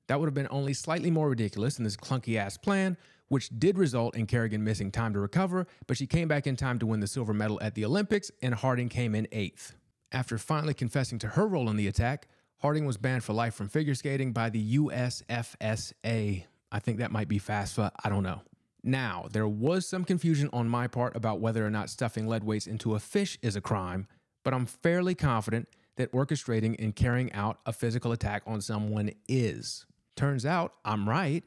That 0.07 0.19
would 0.19 0.27
have 0.27 0.33
been 0.33 0.47
only 0.51 0.73
slightly 0.73 1.09
more 1.09 1.29
ridiculous 1.29 1.75
than 1.75 1.83
this 1.83 1.97
clunky 1.97 2.37
ass 2.37 2.57
plan, 2.57 2.97
which 3.27 3.49
did 3.57 3.77
result 3.77 4.15
in 4.15 4.27
Kerrigan 4.27 4.63
missing 4.63 4.91
time 4.91 5.13
to 5.13 5.19
recover, 5.19 5.65
but 5.87 5.97
she 5.97 6.05
came 6.05 6.27
back 6.27 6.45
in 6.45 6.55
time 6.55 6.77
to 6.79 6.85
win 6.85 6.99
the 6.99 7.07
silver 7.07 7.33
medal 7.33 7.59
at 7.61 7.73
the 7.75 7.85
Olympics, 7.85 8.29
and 8.41 8.53
Harding 8.53 8.89
came 8.89 9.15
in 9.15 9.27
eighth. 9.31 9.75
After 10.11 10.37
finally 10.37 10.73
confessing 10.73 11.17
to 11.19 11.29
her 11.29 11.47
role 11.47 11.69
in 11.69 11.75
the 11.75 11.87
attack, 11.87 12.27
Harding 12.59 12.85
was 12.85 12.97
banned 12.97 13.23
for 13.23 13.33
life 13.33 13.55
from 13.55 13.67
figure 13.67 13.95
skating 13.95 14.31
by 14.31 14.49
the 14.49 14.77
USFSA. 14.77 16.45
I 16.71 16.79
think 16.79 16.99
that 16.99 17.11
might 17.11 17.27
be 17.27 17.39
FASFA, 17.39 17.91
I 18.03 18.09
don't 18.09 18.23
know. 18.23 18.41
Now, 18.83 19.25
there 19.31 19.47
was 19.47 19.87
some 19.87 20.05
confusion 20.05 20.49
on 20.53 20.69
my 20.69 20.87
part 20.87 21.15
about 21.15 21.39
whether 21.39 21.65
or 21.65 21.71
not 21.71 21.89
stuffing 21.89 22.27
lead 22.27 22.43
weights 22.43 22.67
into 22.67 22.93
a 22.93 22.99
fish 22.99 23.37
is 23.41 23.55
a 23.55 23.61
crime, 23.61 24.07
but 24.43 24.53
I'm 24.53 24.67
fairly 24.67 25.15
confident 25.15 25.67
that 25.95 26.11
orchestrating 26.11 26.75
and 26.77 26.95
carrying 26.95 27.33
out 27.33 27.59
a 27.65 27.73
physical 27.73 28.11
attack 28.11 28.43
on 28.45 28.61
someone 28.61 29.11
is. 29.27 29.85
Turns 30.15 30.45
out 30.45 30.73
I'm 30.85 31.09
right, 31.09 31.43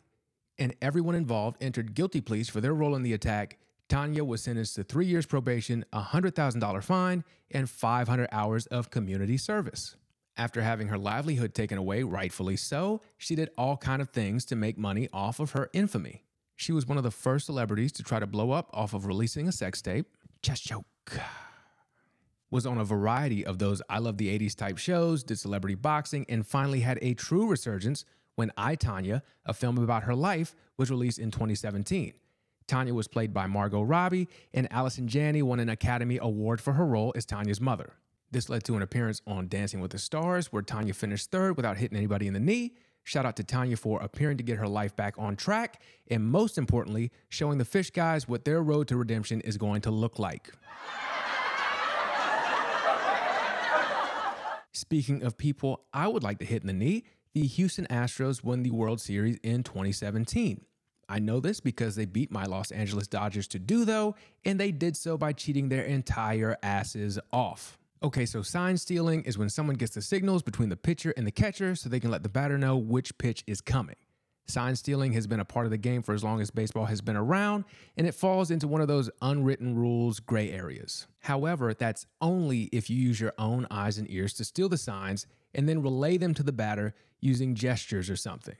and 0.58 0.74
everyone 0.82 1.14
involved 1.14 1.56
entered 1.60 1.94
guilty 1.94 2.20
pleas 2.20 2.48
for 2.48 2.60
their 2.60 2.74
role 2.74 2.94
in 2.94 3.02
the 3.02 3.14
attack. 3.14 3.58
Tonya 3.88 4.26
was 4.26 4.42
sentenced 4.42 4.74
to 4.74 4.84
three 4.84 5.06
years 5.06 5.24
probation, 5.24 5.84
a 5.92 6.02
$100,000 6.02 6.84
fine, 6.84 7.24
and 7.50 7.70
500 7.70 8.28
hours 8.30 8.66
of 8.66 8.90
community 8.90 9.38
service. 9.38 9.96
After 10.36 10.62
having 10.62 10.88
her 10.88 10.98
livelihood 10.98 11.54
taken 11.54 11.78
away, 11.78 12.02
rightfully 12.02 12.56
so, 12.56 13.00
she 13.16 13.34
did 13.34 13.50
all 13.56 13.76
kind 13.76 14.02
of 14.02 14.10
things 14.10 14.44
to 14.46 14.56
make 14.56 14.78
money 14.78 15.08
off 15.12 15.40
of 15.40 15.52
her 15.52 15.70
infamy. 15.72 16.24
She 16.54 16.70
was 16.70 16.86
one 16.86 16.98
of 16.98 17.04
the 17.04 17.10
first 17.10 17.46
celebrities 17.46 17.92
to 17.92 18.02
try 18.02 18.20
to 18.20 18.26
blow 18.26 18.50
up 18.50 18.68
off 18.72 18.92
of 18.92 19.06
releasing 19.06 19.48
a 19.48 19.52
sex 19.52 19.80
tape. 19.80 20.06
Chest 20.42 20.66
joke. 20.66 20.84
Was 22.50 22.66
on 22.66 22.78
a 22.78 22.84
variety 22.84 23.44
of 23.44 23.58
those 23.58 23.82
I 23.88 23.98
Love 23.98 24.16
the 24.16 24.36
80s 24.38 24.54
type 24.54 24.78
shows, 24.78 25.22
did 25.22 25.38
celebrity 25.38 25.74
boxing, 25.74 26.24
and 26.28 26.46
finally 26.46 26.80
had 26.80 26.98
a 27.02 27.14
true 27.14 27.46
resurgence 27.46 28.04
when 28.38 28.52
I, 28.56 28.76
Tonya, 28.76 29.22
a 29.44 29.52
film 29.52 29.78
about 29.78 30.04
her 30.04 30.14
life, 30.14 30.54
was 30.76 30.92
released 30.92 31.18
in 31.18 31.32
2017. 31.32 32.12
Tonya 32.68 32.92
was 32.92 33.08
played 33.08 33.34
by 33.34 33.48
Margot 33.48 33.82
Robbie, 33.82 34.28
and 34.54 34.72
Allison 34.72 35.08
Janney 35.08 35.42
won 35.42 35.58
an 35.58 35.68
Academy 35.68 36.20
Award 36.22 36.60
for 36.60 36.74
her 36.74 36.86
role 36.86 37.12
as 37.16 37.26
Tonya's 37.26 37.60
mother. 37.60 37.94
This 38.30 38.48
led 38.48 38.62
to 38.64 38.76
an 38.76 38.82
appearance 38.82 39.20
on 39.26 39.48
Dancing 39.48 39.80
with 39.80 39.90
the 39.90 39.98
Stars, 39.98 40.52
where 40.52 40.62
Tonya 40.62 40.94
finished 40.94 41.32
third 41.32 41.56
without 41.56 41.78
hitting 41.78 41.98
anybody 41.98 42.28
in 42.28 42.32
the 42.34 42.38
knee. 42.38 42.74
Shout 43.02 43.26
out 43.26 43.34
to 43.36 43.42
Tonya 43.42 43.76
for 43.76 44.00
appearing 44.00 44.36
to 44.36 44.44
get 44.44 44.58
her 44.58 44.68
life 44.68 44.94
back 44.94 45.16
on 45.18 45.34
track, 45.34 45.82
and 46.08 46.24
most 46.24 46.58
importantly, 46.58 47.10
showing 47.30 47.58
the 47.58 47.64
fish 47.64 47.90
guys 47.90 48.28
what 48.28 48.44
their 48.44 48.62
road 48.62 48.86
to 48.86 48.96
redemption 48.96 49.40
is 49.40 49.56
going 49.56 49.80
to 49.80 49.90
look 49.90 50.20
like. 50.20 50.52
Speaking 54.72 55.24
of 55.24 55.36
people 55.36 55.86
I 55.92 56.06
would 56.06 56.22
like 56.22 56.38
to 56.38 56.44
hit 56.44 56.62
in 56.62 56.68
the 56.68 56.72
knee, 56.72 57.02
the 57.40 57.46
Houston 57.46 57.86
Astros 57.86 58.42
won 58.42 58.64
the 58.64 58.72
World 58.72 59.00
Series 59.00 59.36
in 59.44 59.62
2017. 59.62 60.64
I 61.08 61.20
know 61.20 61.38
this 61.38 61.60
because 61.60 61.94
they 61.94 62.04
beat 62.04 62.32
my 62.32 62.42
Los 62.46 62.72
Angeles 62.72 63.06
Dodgers 63.06 63.46
to 63.48 63.60
do 63.60 63.84
though, 63.84 64.16
and 64.44 64.58
they 64.58 64.72
did 64.72 64.96
so 64.96 65.16
by 65.16 65.32
cheating 65.32 65.68
their 65.68 65.84
entire 65.84 66.56
asses 66.64 67.16
off. 67.32 67.78
Okay, 68.02 68.26
so 68.26 68.42
sign 68.42 68.76
stealing 68.76 69.22
is 69.22 69.38
when 69.38 69.50
someone 69.50 69.76
gets 69.76 69.94
the 69.94 70.02
signals 70.02 70.42
between 70.42 70.68
the 70.68 70.76
pitcher 70.76 71.14
and 71.16 71.24
the 71.28 71.30
catcher 71.30 71.76
so 71.76 71.88
they 71.88 72.00
can 72.00 72.10
let 72.10 72.24
the 72.24 72.28
batter 72.28 72.58
know 72.58 72.76
which 72.76 73.16
pitch 73.18 73.44
is 73.46 73.60
coming. 73.60 73.94
Sign 74.50 74.74
stealing 74.76 75.12
has 75.12 75.26
been 75.26 75.40
a 75.40 75.44
part 75.44 75.66
of 75.66 75.70
the 75.70 75.76
game 75.76 76.02
for 76.02 76.14
as 76.14 76.24
long 76.24 76.40
as 76.40 76.50
baseball 76.50 76.86
has 76.86 77.02
been 77.02 77.16
around, 77.16 77.64
and 77.98 78.06
it 78.06 78.14
falls 78.14 78.50
into 78.50 78.66
one 78.66 78.80
of 78.80 78.88
those 78.88 79.10
unwritten 79.20 79.76
rules 79.76 80.20
gray 80.20 80.50
areas. 80.50 81.06
However, 81.20 81.74
that's 81.74 82.06
only 82.22 82.62
if 82.72 82.88
you 82.88 82.96
use 82.96 83.20
your 83.20 83.34
own 83.36 83.66
eyes 83.70 83.98
and 83.98 84.10
ears 84.10 84.32
to 84.34 84.44
steal 84.44 84.70
the 84.70 84.78
signs 84.78 85.26
and 85.54 85.68
then 85.68 85.82
relay 85.82 86.16
them 86.16 86.32
to 86.32 86.42
the 86.42 86.52
batter 86.52 86.94
using 87.20 87.54
gestures 87.54 88.08
or 88.08 88.16
something. 88.16 88.56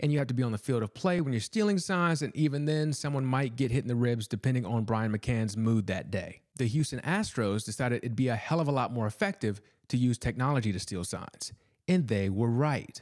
And 0.00 0.12
you 0.12 0.18
have 0.18 0.28
to 0.28 0.34
be 0.34 0.42
on 0.42 0.52
the 0.52 0.58
field 0.58 0.82
of 0.82 0.92
play 0.92 1.22
when 1.22 1.32
you're 1.32 1.40
stealing 1.40 1.78
signs, 1.78 2.20
and 2.20 2.36
even 2.36 2.66
then, 2.66 2.92
someone 2.92 3.24
might 3.24 3.56
get 3.56 3.70
hit 3.70 3.84
in 3.84 3.88
the 3.88 3.94
ribs 3.94 4.28
depending 4.28 4.66
on 4.66 4.84
Brian 4.84 5.16
McCann's 5.16 5.56
mood 5.56 5.86
that 5.86 6.10
day. 6.10 6.42
The 6.56 6.66
Houston 6.66 7.00
Astros 7.00 7.64
decided 7.64 7.98
it'd 7.98 8.16
be 8.16 8.28
a 8.28 8.36
hell 8.36 8.60
of 8.60 8.68
a 8.68 8.72
lot 8.72 8.92
more 8.92 9.06
effective 9.06 9.62
to 9.88 9.96
use 9.96 10.18
technology 10.18 10.72
to 10.72 10.78
steal 10.78 11.04
signs. 11.04 11.54
And 11.88 12.08
they 12.08 12.28
were 12.28 12.50
right 12.50 13.00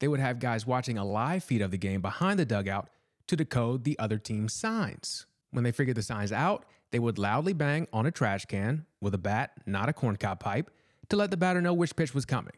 they 0.00 0.08
would 0.08 0.20
have 0.20 0.40
guys 0.40 0.66
watching 0.66 0.98
a 0.98 1.04
live 1.04 1.44
feed 1.44 1.62
of 1.62 1.70
the 1.70 1.78
game 1.78 2.00
behind 2.00 2.38
the 2.38 2.44
dugout 2.44 2.88
to 3.28 3.36
decode 3.36 3.84
the 3.84 3.98
other 3.98 4.18
team's 4.18 4.52
signs. 4.52 5.26
When 5.52 5.62
they 5.62 5.72
figured 5.72 5.96
the 5.96 6.02
signs 6.02 6.32
out, 6.32 6.64
they 6.90 6.98
would 6.98 7.18
loudly 7.18 7.52
bang 7.52 7.86
on 7.92 8.06
a 8.06 8.10
trash 8.10 8.46
can 8.46 8.86
with 9.00 9.14
a 9.14 9.18
bat, 9.18 9.52
not 9.66 9.88
a 9.88 9.92
corncob 9.92 10.40
pipe, 10.40 10.70
to 11.08 11.16
let 11.16 11.30
the 11.30 11.36
batter 11.36 11.60
know 11.60 11.74
which 11.74 11.96
pitch 11.96 12.14
was 12.14 12.24
coming. 12.24 12.54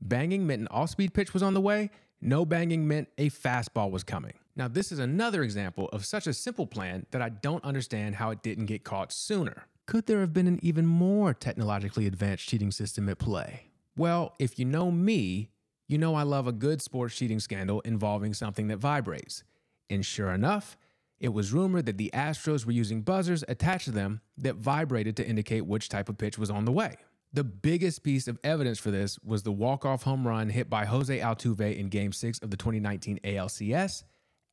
Banging 0.00 0.46
meant 0.46 0.60
an 0.60 0.68
off 0.68 0.90
speed 0.90 1.14
pitch 1.14 1.32
was 1.32 1.42
on 1.42 1.54
the 1.54 1.60
way, 1.60 1.90
no 2.20 2.44
banging 2.44 2.86
meant 2.86 3.08
a 3.18 3.30
fastball 3.30 3.90
was 3.90 4.04
coming. 4.04 4.34
Now, 4.54 4.68
this 4.68 4.90
is 4.90 4.98
another 4.98 5.42
example 5.42 5.88
of 5.92 6.06
such 6.06 6.26
a 6.26 6.32
simple 6.32 6.66
plan 6.66 7.06
that 7.10 7.22
I 7.22 7.28
don't 7.28 7.64
understand 7.64 8.16
how 8.16 8.30
it 8.30 8.42
didn't 8.42 8.66
get 8.66 8.84
caught 8.84 9.12
sooner. 9.12 9.66
Could 9.86 10.06
there 10.06 10.20
have 10.20 10.32
been 10.32 10.46
an 10.46 10.58
even 10.62 10.86
more 10.86 11.34
technologically 11.34 12.06
advanced 12.06 12.48
cheating 12.48 12.70
system 12.70 13.08
at 13.08 13.18
play? 13.18 13.70
Well, 13.96 14.34
if 14.38 14.58
you 14.58 14.64
know 14.64 14.90
me, 14.90 15.50
you 15.86 15.98
know 15.98 16.14
I 16.14 16.22
love 16.22 16.46
a 16.46 16.52
good 16.52 16.82
sports 16.82 17.14
cheating 17.16 17.40
scandal 17.40 17.80
involving 17.80 18.34
something 18.34 18.68
that 18.68 18.78
vibrates. 18.78 19.44
And 19.88 20.04
sure 20.04 20.32
enough, 20.32 20.76
it 21.18 21.30
was 21.30 21.52
rumored 21.52 21.86
that 21.86 21.96
the 21.96 22.10
Astros 22.12 22.66
were 22.66 22.72
using 22.72 23.02
buzzers 23.02 23.44
attached 23.48 23.86
to 23.86 23.90
them 23.92 24.20
that 24.38 24.56
vibrated 24.56 25.16
to 25.16 25.26
indicate 25.26 25.66
which 25.66 25.88
type 25.88 26.08
of 26.08 26.18
pitch 26.18 26.38
was 26.38 26.50
on 26.50 26.64
the 26.64 26.72
way. 26.72 26.96
The 27.32 27.44
biggest 27.44 28.02
piece 28.02 28.28
of 28.28 28.38
evidence 28.44 28.78
for 28.78 28.90
this 28.90 29.18
was 29.20 29.42
the 29.42 29.52
walk-off 29.52 30.02
home 30.02 30.26
run 30.26 30.48
hit 30.48 30.68
by 30.68 30.84
Jose 30.84 31.18
Altuve 31.18 31.76
in 31.76 31.88
Game 31.88 32.12
6 32.12 32.38
of 32.40 32.50
the 32.50 32.56
2019 32.56 33.20
ALCS. 33.24 34.04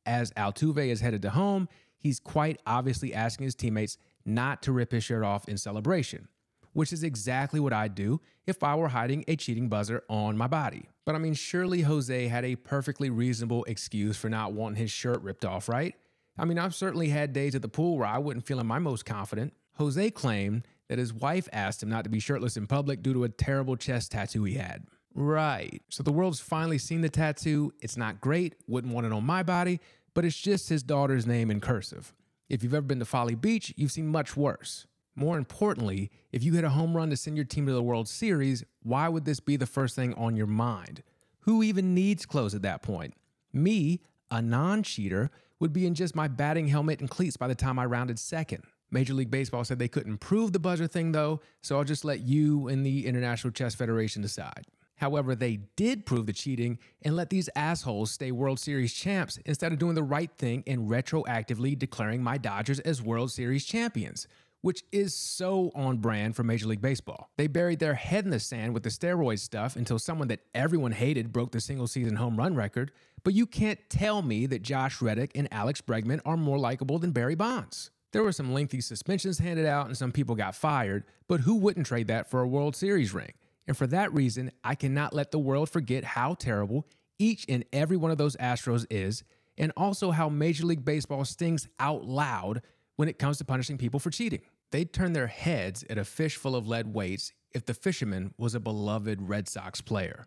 As 0.06 0.30
Altuve 0.32 0.88
is 0.88 1.00
headed 1.00 1.22
to 1.22 1.30
home, 1.30 1.68
he's 1.96 2.20
quite 2.20 2.60
obviously 2.66 3.14
asking 3.14 3.44
his 3.44 3.54
teammates 3.54 3.96
not 4.24 4.62
to 4.62 4.72
rip 4.72 4.92
his 4.92 5.04
shirt 5.04 5.24
off 5.24 5.48
in 5.48 5.56
celebration 5.56 6.28
which 6.74 6.92
is 6.92 7.02
exactly 7.02 7.58
what 7.58 7.72
I'd 7.72 7.94
do 7.94 8.20
if 8.46 8.62
I 8.62 8.74
were 8.74 8.88
hiding 8.88 9.24
a 9.26 9.36
cheating 9.36 9.68
buzzer 9.70 10.02
on 10.08 10.36
my 10.36 10.46
body. 10.46 10.90
But 11.06 11.14
I 11.14 11.18
mean, 11.18 11.34
surely 11.34 11.82
Jose 11.82 12.28
had 12.28 12.44
a 12.44 12.56
perfectly 12.56 13.10
reasonable 13.10 13.64
excuse 13.64 14.16
for 14.16 14.28
not 14.28 14.52
wanting 14.52 14.76
his 14.76 14.90
shirt 14.90 15.20
ripped 15.22 15.44
off, 15.44 15.68
right? 15.68 15.94
I 16.38 16.44
mean, 16.44 16.58
I've 16.58 16.74
certainly 16.74 17.10
had 17.10 17.32
days 17.32 17.54
at 17.54 17.62
the 17.62 17.68
pool 17.68 17.98
where 17.98 18.08
I 18.08 18.18
wasn't 18.18 18.46
feeling 18.46 18.66
my 18.66 18.78
most 18.78 19.04
confident. 19.04 19.52
Jose 19.74 20.10
claimed 20.12 20.66
that 20.88 20.98
his 20.98 21.12
wife 21.12 21.48
asked 21.52 21.82
him 21.82 21.88
not 21.88 22.04
to 22.04 22.10
be 22.10 22.20
shirtless 22.20 22.56
in 22.56 22.66
public 22.66 23.02
due 23.02 23.12
to 23.12 23.24
a 23.24 23.28
terrible 23.28 23.76
chest 23.76 24.12
tattoo 24.12 24.44
he 24.44 24.54
had. 24.54 24.86
Right. 25.14 25.82
So 25.90 26.02
the 26.02 26.12
world's 26.12 26.40
finally 26.40 26.78
seen 26.78 27.00
the 27.00 27.08
tattoo. 27.08 27.72
It's 27.80 27.96
not 27.96 28.20
great, 28.20 28.56
wouldn't 28.66 28.92
want 28.92 29.06
it 29.06 29.12
on 29.12 29.24
my 29.24 29.42
body, 29.42 29.80
but 30.12 30.24
it's 30.24 30.36
just 30.36 30.68
his 30.68 30.82
daughter's 30.82 31.26
name 31.26 31.50
in 31.50 31.60
cursive. 31.60 32.12
If 32.48 32.62
you've 32.62 32.74
ever 32.74 32.86
been 32.86 32.98
to 32.98 33.04
Folly 33.04 33.34
Beach, 33.34 33.72
you've 33.76 33.92
seen 33.92 34.08
much 34.08 34.36
worse. 34.36 34.86
More 35.16 35.38
importantly, 35.38 36.10
if 36.32 36.42
you 36.42 36.52
hit 36.54 36.64
a 36.64 36.70
home 36.70 36.96
run 36.96 37.10
to 37.10 37.16
send 37.16 37.36
your 37.36 37.44
team 37.44 37.66
to 37.66 37.72
the 37.72 37.82
World 37.82 38.08
Series, 38.08 38.64
why 38.82 39.08
would 39.08 39.24
this 39.24 39.40
be 39.40 39.56
the 39.56 39.66
first 39.66 39.94
thing 39.94 40.12
on 40.14 40.34
your 40.36 40.46
mind? 40.46 41.02
Who 41.40 41.62
even 41.62 41.94
needs 41.94 42.26
clothes 42.26 42.54
at 42.54 42.62
that 42.62 42.82
point? 42.82 43.14
Me, 43.52 44.00
a 44.30 44.42
non 44.42 44.82
cheater, 44.82 45.30
would 45.60 45.72
be 45.72 45.86
in 45.86 45.94
just 45.94 46.16
my 46.16 46.26
batting 46.26 46.68
helmet 46.68 47.00
and 47.00 47.08
cleats 47.08 47.36
by 47.36 47.46
the 47.46 47.54
time 47.54 47.78
I 47.78 47.84
rounded 47.84 48.18
second. 48.18 48.64
Major 48.90 49.14
League 49.14 49.30
Baseball 49.30 49.64
said 49.64 49.78
they 49.78 49.88
couldn't 49.88 50.18
prove 50.18 50.52
the 50.52 50.58
buzzer 50.58 50.86
thing 50.86 51.12
though, 51.12 51.40
so 51.62 51.76
I'll 51.76 51.84
just 51.84 52.04
let 52.04 52.20
you 52.20 52.68
and 52.68 52.84
the 52.84 53.06
International 53.06 53.52
Chess 53.52 53.74
Federation 53.74 54.22
decide. 54.22 54.66
However, 54.96 55.34
they 55.34 55.60
did 55.76 56.06
prove 56.06 56.26
the 56.26 56.32
cheating 56.32 56.78
and 57.02 57.16
let 57.16 57.30
these 57.30 57.50
assholes 57.56 58.12
stay 58.12 58.30
World 58.30 58.60
Series 58.60 58.94
champs 58.94 59.38
instead 59.44 59.72
of 59.72 59.78
doing 59.78 59.96
the 59.96 60.02
right 60.02 60.30
thing 60.38 60.62
and 60.66 60.88
retroactively 60.88 61.78
declaring 61.78 62.22
my 62.22 62.38
Dodgers 62.38 62.78
as 62.80 63.02
World 63.02 63.32
Series 63.32 63.64
champions 63.64 64.28
which 64.64 64.82
is 64.92 65.14
so 65.14 65.70
on 65.74 65.98
brand 65.98 66.34
for 66.34 66.42
Major 66.42 66.66
League 66.66 66.80
Baseball. 66.80 67.28
They 67.36 67.48
buried 67.48 67.80
their 67.80 67.92
head 67.92 68.24
in 68.24 68.30
the 68.30 68.40
sand 68.40 68.72
with 68.72 68.82
the 68.82 68.88
steroid 68.88 69.38
stuff 69.38 69.76
until 69.76 69.98
someone 69.98 70.28
that 70.28 70.40
everyone 70.54 70.92
hated 70.92 71.34
broke 71.34 71.52
the 71.52 71.60
single 71.60 71.86
season 71.86 72.16
home 72.16 72.38
run 72.38 72.54
record. 72.54 72.90
But 73.24 73.34
you 73.34 73.44
can't 73.44 73.78
tell 73.90 74.22
me 74.22 74.46
that 74.46 74.62
Josh 74.62 75.02
Reddick 75.02 75.32
and 75.34 75.48
Alex 75.52 75.82
Bregman 75.82 76.22
are 76.24 76.38
more 76.38 76.58
likable 76.58 76.98
than 76.98 77.12
Barry 77.12 77.34
Bonds. 77.34 77.90
There 78.12 78.22
were 78.22 78.32
some 78.32 78.54
lengthy 78.54 78.80
suspensions 78.80 79.38
handed 79.38 79.66
out 79.66 79.86
and 79.86 79.98
some 79.98 80.12
people 80.12 80.34
got 80.34 80.54
fired, 80.54 81.04
but 81.28 81.40
who 81.40 81.56
wouldn't 81.56 81.84
trade 81.84 82.06
that 82.06 82.30
for 82.30 82.40
a 82.40 82.48
World 82.48 82.74
Series 82.74 83.12
ring? 83.12 83.34
And 83.66 83.76
for 83.76 83.86
that 83.88 84.14
reason, 84.14 84.50
I 84.64 84.76
cannot 84.76 85.12
let 85.12 85.30
the 85.30 85.38
world 85.38 85.68
forget 85.68 86.04
how 86.04 86.32
terrible 86.32 86.86
each 87.18 87.44
and 87.50 87.66
every 87.70 87.98
one 87.98 88.10
of 88.10 88.16
those 88.16 88.34
Astros 88.36 88.86
is, 88.88 89.24
and 89.58 89.72
also 89.76 90.10
how 90.10 90.30
Major 90.30 90.64
League 90.64 90.86
Baseball 90.86 91.26
stings 91.26 91.68
out 91.78 92.06
loud 92.06 92.62
when 92.96 93.08
it 93.08 93.18
comes 93.18 93.38
to 93.38 93.44
punishing 93.44 93.78
people 93.78 94.00
for 94.00 94.10
cheating. 94.10 94.40
They'd 94.74 94.92
turn 94.92 95.12
their 95.12 95.28
heads 95.28 95.84
at 95.88 95.98
a 95.98 96.04
fish 96.04 96.34
full 96.34 96.56
of 96.56 96.66
lead 96.66 96.92
weights 96.92 97.32
if 97.52 97.64
the 97.64 97.74
fisherman 97.74 98.34
was 98.36 98.56
a 98.56 98.58
beloved 98.58 99.22
Red 99.22 99.48
Sox 99.48 99.80
player. 99.80 100.26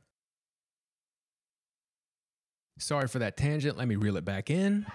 Sorry 2.79 3.09
for 3.09 3.19
that 3.19 3.35
tangent, 3.35 3.77
let 3.77 3.89
me 3.89 3.97
reel 3.97 4.15
it 4.15 4.23
back 4.23 4.49
in. 4.49 4.85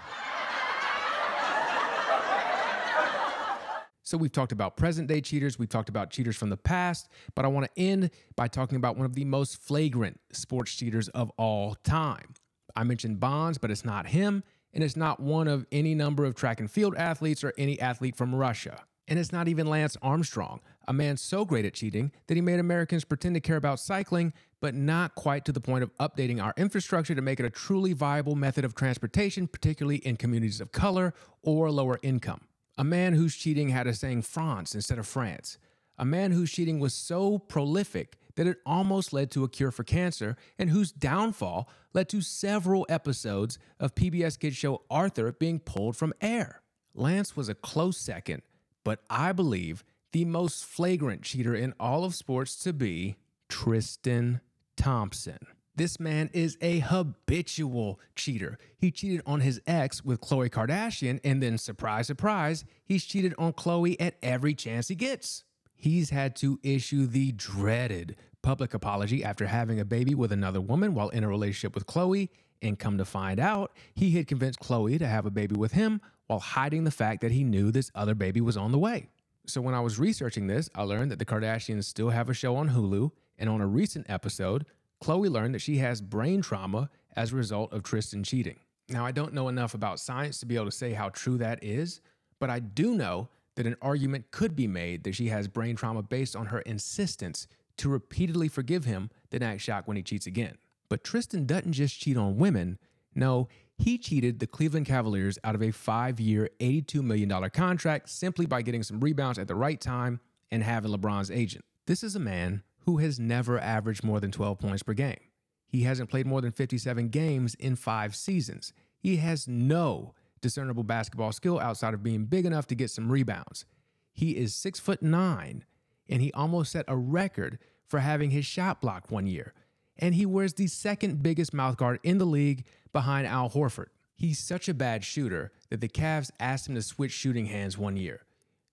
So, 4.03 4.17
we've 4.17 4.33
talked 4.33 4.53
about 4.53 4.79
present 4.79 5.07
day 5.07 5.21
cheaters, 5.21 5.59
we've 5.59 5.69
talked 5.69 5.91
about 5.91 6.09
cheaters 6.09 6.37
from 6.37 6.49
the 6.49 6.57
past, 6.57 7.11
but 7.35 7.45
I 7.45 7.49
want 7.49 7.67
to 7.67 7.79
end 7.79 8.11
by 8.35 8.49
talking 8.49 8.77
about 8.77 8.97
one 8.97 9.05
of 9.05 9.15
the 9.15 9.27
most 9.27 9.59
flagrant 9.59 10.19
sports 10.33 10.75
cheaters 10.75 11.09
of 11.09 11.31
all 11.37 11.75
time. 11.85 12.33
I 12.75 12.85
mentioned 12.85 13.21
Bonds, 13.21 13.59
but 13.59 13.71
it's 13.71 13.85
not 13.85 14.07
him, 14.07 14.45
and 14.73 14.83
it's 14.83 14.97
not 14.97 15.21
one 15.21 15.47
of 15.47 15.67
any 15.71 15.95
number 15.95 16.25
of 16.25 16.35
track 16.35 16.59
and 16.59 16.71
field 16.71 16.95
athletes 16.97 17.45
or 17.45 17.53
any 17.59 17.79
athlete 17.79 18.17
from 18.17 18.35
Russia. 18.35 18.85
And 19.13 19.19
it's 19.19 19.31
not 19.31 19.47
even 19.47 19.67
Lance 19.67 19.95
Armstrong, 20.01 20.63
a 20.89 20.93
man 20.95 21.19
so 21.19 21.45
great 21.45 21.67
at 21.67 21.75
cheating 21.75 22.13
that 22.29 22.35
he 22.35 22.41
made 22.41 22.59
Americans 22.59 23.05
pretend 23.05 23.35
to 23.35 23.43
care 23.43 23.59
about 23.59 23.79
cycling, 23.79 24.33
but 24.59 24.75
not 24.75 25.15
quite 25.17 25.45
to 25.45 25.53
the 25.53 25.61
point 25.61 25.83
of 25.83 25.95
updating 25.99 26.43
our 26.43 26.55
infrastructure 26.57 27.15
to 27.15 27.21
make 27.21 27.39
it 27.39 27.45
a 27.45 27.51
truly 27.51 27.93
viable 27.93 28.37
method 28.37 28.65
of 28.65 28.75
transportation, 28.75 29.47
particularly 29.47 29.99
in 29.99 30.17
communities 30.17 30.63
of 30.63 30.73
color 30.73 31.13
or 31.43 31.71
lower 31.71 31.99
income. 32.03 32.41
A 32.79 32.85
man 32.85 33.13
whose 33.13 33.37
cheating 33.37 33.69
had 33.69 33.87
us 33.87 33.99
saying 33.99 34.23
France 34.23 34.75
instead 34.75 34.99
of 34.99 35.07
France. 35.07 35.59
A 35.99 36.07
man 36.07 36.33
whose 36.33 36.51
cheating 36.51 36.81
was 36.81 36.95
so 36.95 37.39
prolific 37.39 38.17
that 38.37 38.47
it 38.47 38.61
almost 38.65 39.13
led 39.13 39.31
to 39.33 39.45
a 39.45 39.49
cure 39.51 39.71
for 39.71 39.85
cancer 39.85 40.39
and 40.59 40.71
whose 40.71 40.91
downfall 40.91 41.69
led 41.93 42.09
to 42.09 42.23
several 42.23 42.87
episodes 42.89 43.59
of 43.79 43.95
PBS 43.95 44.39
Kids 44.39 44.57
show 44.57 44.85
Arthur 44.91 45.33
being 45.33 45.61
pulled 45.61 45.99
from 45.99 46.15
air. 46.23 46.63
Lance 46.95 47.37
was 47.37 47.51
a 47.51 47.55
close 47.55 47.99
second, 47.99 48.41
but 48.85 49.01
I 49.11 49.33
believe 49.33 49.85
the 50.13 50.25
most 50.25 50.65
flagrant 50.65 51.23
cheater 51.23 51.55
in 51.55 51.75
all 51.81 52.05
of 52.05 52.15
sports 52.15 52.57
to 52.65 52.73
be 52.73 53.17
Tristan 53.49 54.41
Thompson. 54.77 55.39
This 55.75 55.99
man 55.99 56.29
is 56.35 56.59
a 56.61 56.81
habitual 56.81 57.99
cheater. 58.15 58.59
He 58.77 58.91
cheated 58.91 59.23
on 59.25 59.41
his 59.41 59.61
ex 59.67 60.05
with 60.05 60.21
Khloe 60.21 60.51
Kardashian, 60.51 61.19
and 61.25 61.43
then, 61.43 61.57
surprise, 61.57 62.07
surprise, 62.07 62.65
he's 62.85 63.05
cheated 63.05 63.35
on 63.39 63.55
Khloe 63.55 63.97
at 63.99 64.17
every 64.23 64.55
chance 64.55 64.89
he 64.89 64.95
gets. 64.95 65.45
He's 65.75 66.11
had 66.11 66.37
to 66.37 66.61
issue 66.63 67.07
the 67.07 67.33
dreaded 67.33 68.17
public 68.43 68.75
apology 68.75 69.25
after 69.25 69.47
having 69.47 69.81
a 69.81 69.85
baby 69.85 70.15
with 70.15 70.31
another 70.31 70.61
woman 70.61 70.95
while 70.95 71.09
in 71.09 71.25
a 71.25 71.29
relationship 71.29 71.75
with 71.75 71.87
Khloe, 71.87 72.29
and 72.61 72.79
come 72.79 72.99
to 72.99 73.05
find 73.05 73.41
out, 73.41 73.73
he 73.95 74.13
had 74.13 74.27
convinced 74.27 74.61
Khloe 74.61 74.99
to 74.99 75.07
have 75.07 75.27
a 75.27 75.31
baby 75.31 75.57
with 75.57 75.73
him 75.73 76.01
while 76.27 76.41
hiding 76.41 76.85
the 76.85 76.91
fact 76.91 77.21
that 77.21 77.33
he 77.33 77.45
knew 77.45 77.71
this 77.71 77.91
other 77.95 78.15
baby 78.15 78.41
was 78.41 78.57
on 78.57 78.73
the 78.73 78.79
way. 78.79 79.09
So, 79.47 79.61
when 79.61 79.75
I 79.75 79.81
was 79.81 79.99
researching 79.99 80.47
this, 80.47 80.71
I 80.75 80.83
learned 80.83 81.11
that 81.11 81.19
the 81.19 81.25
Kardashians 81.25 81.85
still 81.85 82.11
have 82.11 82.29
a 82.29 82.35
show 82.35 82.57
on 82.57 82.71
Hulu, 82.71 83.11
and 83.39 83.51
on 83.51 83.61
a 83.61 83.67
recent 83.67 84.09
episode, 84.09 84.67
Khloe 85.03 85.29
learned 85.29 85.55
that 85.55 85.61
she 85.61 85.79
has 85.79 86.01
brain 86.01 86.43
trauma 86.43 86.89
as 87.17 87.33
a 87.33 87.37
result 87.37 87.73
of 87.73 87.83
Tristan 87.83 88.23
cheating. 88.23 88.61
Now, 88.89 89.05
I 89.05 89.11
don't 89.11 89.35
know 89.35 89.49
enough 89.49 89.75
about 89.75 90.01
science 90.01 90.39
to 90.41 90.47
be 90.47 90.55
able 90.55 90.67
to 90.67 90.71
say 90.71 90.93
how 90.93 91.09
true 91.09 91.39
that 91.39 91.63
is, 91.63 92.01
but 92.39 92.51
I 92.51 92.61
do 92.61 92.95
know 92.95 93.29
that 93.57 93.67
an 93.67 93.77
argument 93.83 94.31
could 94.31 94.55
be 94.55 94.67
made 94.67 95.05
that 95.05 95.15
she 95.15 95.29
has 95.29 95.49
brain 95.49 95.77
trauma 95.77 96.03
based 96.03 96.37
on 96.37 96.47
her 96.47 96.61
insistence 96.61 97.47
to 97.79 97.89
repeatedly 97.89 98.49
forgive 98.49 98.85
him, 98.85 99.11
then 99.31 99.43
act 99.43 99.61
shocked 99.61 99.89
when 99.89 99.97
he 99.97 100.03
cheats 100.03 100.27
again. 100.27 100.57
But 100.89 101.05
Tristan 101.05 101.47
doesn't 101.47 101.73
just 101.73 101.99
cheat 101.99 102.17
on 102.17 102.37
women. 102.37 102.79
No, 103.15 103.49
he 103.83 103.99
cheated 103.99 104.39
the 104.39 104.47
Cleveland 104.47 104.87
Cavaliers 104.87 105.41
out 105.43 105.57
of 105.57 105.63
a 105.63 105.73
five 105.73 106.21
year, 106.21 106.49
$82 106.61 107.03
million 107.03 107.51
contract 107.51 108.09
simply 108.09 108.47
by 108.47 108.63
getting 108.63 108.85
some 108.85 109.01
rebounds 109.01 109.41
at 109.41 109.49
the 109.49 109.57
right 109.57 109.81
time 109.81 110.21
and 110.53 110.63
having 110.63 110.93
LeBron's 110.93 111.33
agent. 111.33 111.65
This 111.87 112.05
is 112.05 112.15
a 112.15 112.21
man 112.21 112.63
who 112.85 112.99
has 112.99 113.19
never 113.19 113.59
averaged 113.59 114.05
more 114.05 114.21
than 114.21 114.31
12 114.31 114.61
points 114.61 114.85
per 114.85 114.93
game. 114.93 115.19
He 115.67 115.83
hasn't 115.83 116.11
played 116.11 116.27
more 116.27 116.41
than 116.41 116.53
57 116.53 117.09
games 117.09 117.57
in 117.57 117.75
five 117.75 118.15
seasons. 118.15 118.73
He 119.01 119.17
has 119.17 119.49
no 119.49 120.15
discernible 120.41 120.85
basketball 120.85 121.33
skill 121.33 121.59
outside 121.59 121.93
of 121.93 122.05
being 122.05 122.27
big 122.27 122.47
enough 122.47 122.69
to 122.69 122.77
get 122.77 122.91
some 122.91 123.11
rebounds. 123.11 123.65
He 124.13 124.37
is 124.37 124.55
six 124.55 124.79
foot 124.79 125.03
nine, 125.03 125.65
and 126.09 126.23
he 126.23 126.33
almost 126.35 126.71
set 126.71 126.85
a 126.87 126.97
record 126.97 127.59
for 127.85 127.99
having 127.99 128.31
his 128.31 128.47
shot 128.47 128.81
blocked 128.81 129.11
one 129.11 129.27
year. 129.27 129.55
And 129.99 130.15
he 130.15 130.27
wears 130.27 130.55
the 130.55 130.67
second 130.67 131.23
biggest 131.23 131.53
mouthguard 131.53 131.99
in 132.03 132.19
the 132.19 132.25
league 132.25 132.65
behind 132.93 133.27
Al 133.27 133.51
Horford. 133.51 133.89
He's 134.15 134.39
such 134.39 134.69
a 134.69 134.75
bad 134.75 135.05
shooter 135.05 135.53
that 135.71 135.81
the 135.81 135.89
Cavs 135.89 136.31
asked 136.39 136.69
him 136.69 136.75
to 136.75 136.83
switch 136.83 137.13
shooting 137.13 137.47
hands 137.47 137.77
one 137.77 137.97
year. 137.97 138.21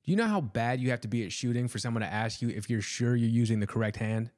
Do 0.03 0.11
you 0.11 0.17
know 0.17 0.27
how 0.27 0.41
bad 0.41 0.79
you 0.79 0.89
have 0.91 1.01
to 1.01 1.07
be 1.07 1.25
at 1.25 1.31
shooting 1.31 1.67
for 1.67 1.79
someone 1.79 2.01
to 2.01 2.11
ask 2.11 2.41
you 2.41 2.49
if 2.49 2.69
you're 2.69 2.81
sure 2.81 3.15
you're 3.15 3.29
using 3.29 3.59
the 3.59 3.67
correct 3.67 3.97
hand? 3.97 4.31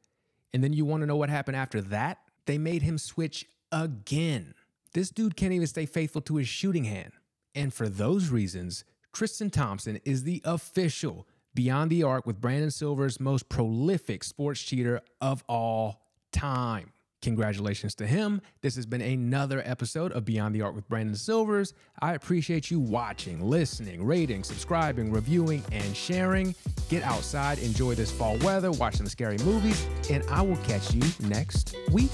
And 0.53 0.63
then 0.63 0.73
you 0.73 0.85
want 0.85 1.01
to 1.01 1.07
know 1.07 1.15
what 1.15 1.29
happened 1.29 1.55
after 1.55 1.81
that? 1.81 2.17
They 2.45 2.57
made 2.57 2.81
him 2.81 2.97
switch 2.97 3.45
again. 3.71 4.53
This 4.93 5.09
dude 5.09 5.37
can't 5.37 5.53
even 5.53 5.67
stay 5.67 5.85
faithful 5.85 6.21
to 6.21 6.37
his 6.37 6.47
shooting 6.47 6.85
hand. 6.85 7.13
And 7.55 7.73
for 7.73 7.87
those 7.87 8.29
reasons, 8.29 8.83
Tristan 9.13 9.49
Thompson 9.49 9.99
is 10.03 10.23
the 10.23 10.41
official 10.43 11.27
Beyond 11.53 11.91
the 11.91 12.03
Arc 12.03 12.25
with 12.25 12.39
Brandon 12.39 12.71
Silver's 12.71 13.19
most 13.19 13.49
prolific 13.49 14.23
sports 14.23 14.61
cheater 14.61 15.01
of 15.19 15.43
all 15.49 16.01
time. 16.31 16.93
Congratulations 17.21 17.93
to 17.95 18.07
him. 18.07 18.41
This 18.61 18.75
has 18.75 18.87
been 18.87 19.01
another 19.01 19.61
episode 19.63 20.11
of 20.11 20.25
Beyond 20.25 20.55
the 20.55 20.61
Arc 20.63 20.73
with 20.73 20.89
Brandon 20.89 21.15
Silvers. 21.15 21.73
I 22.01 22.15
appreciate 22.15 22.71
you 22.71 22.79
watching, 22.79 23.41
listening, 23.41 24.03
rating, 24.03 24.43
subscribing, 24.43 25.11
reviewing, 25.11 25.63
and 25.71 25.95
sharing. 25.95 26.55
Get 26.89 27.03
outside, 27.03 27.59
enjoy 27.59 27.93
this 27.93 28.11
fall 28.11 28.37
weather, 28.39 28.71
watch 28.71 28.95
some 28.95 29.07
scary 29.07 29.37
movies, 29.45 29.85
and 30.09 30.23
I 30.31 30.41
will 30.41 30.57
catch 30.57 30.95
you 30.95 31.03
next 31.19 31.75
week. 31.91 32.09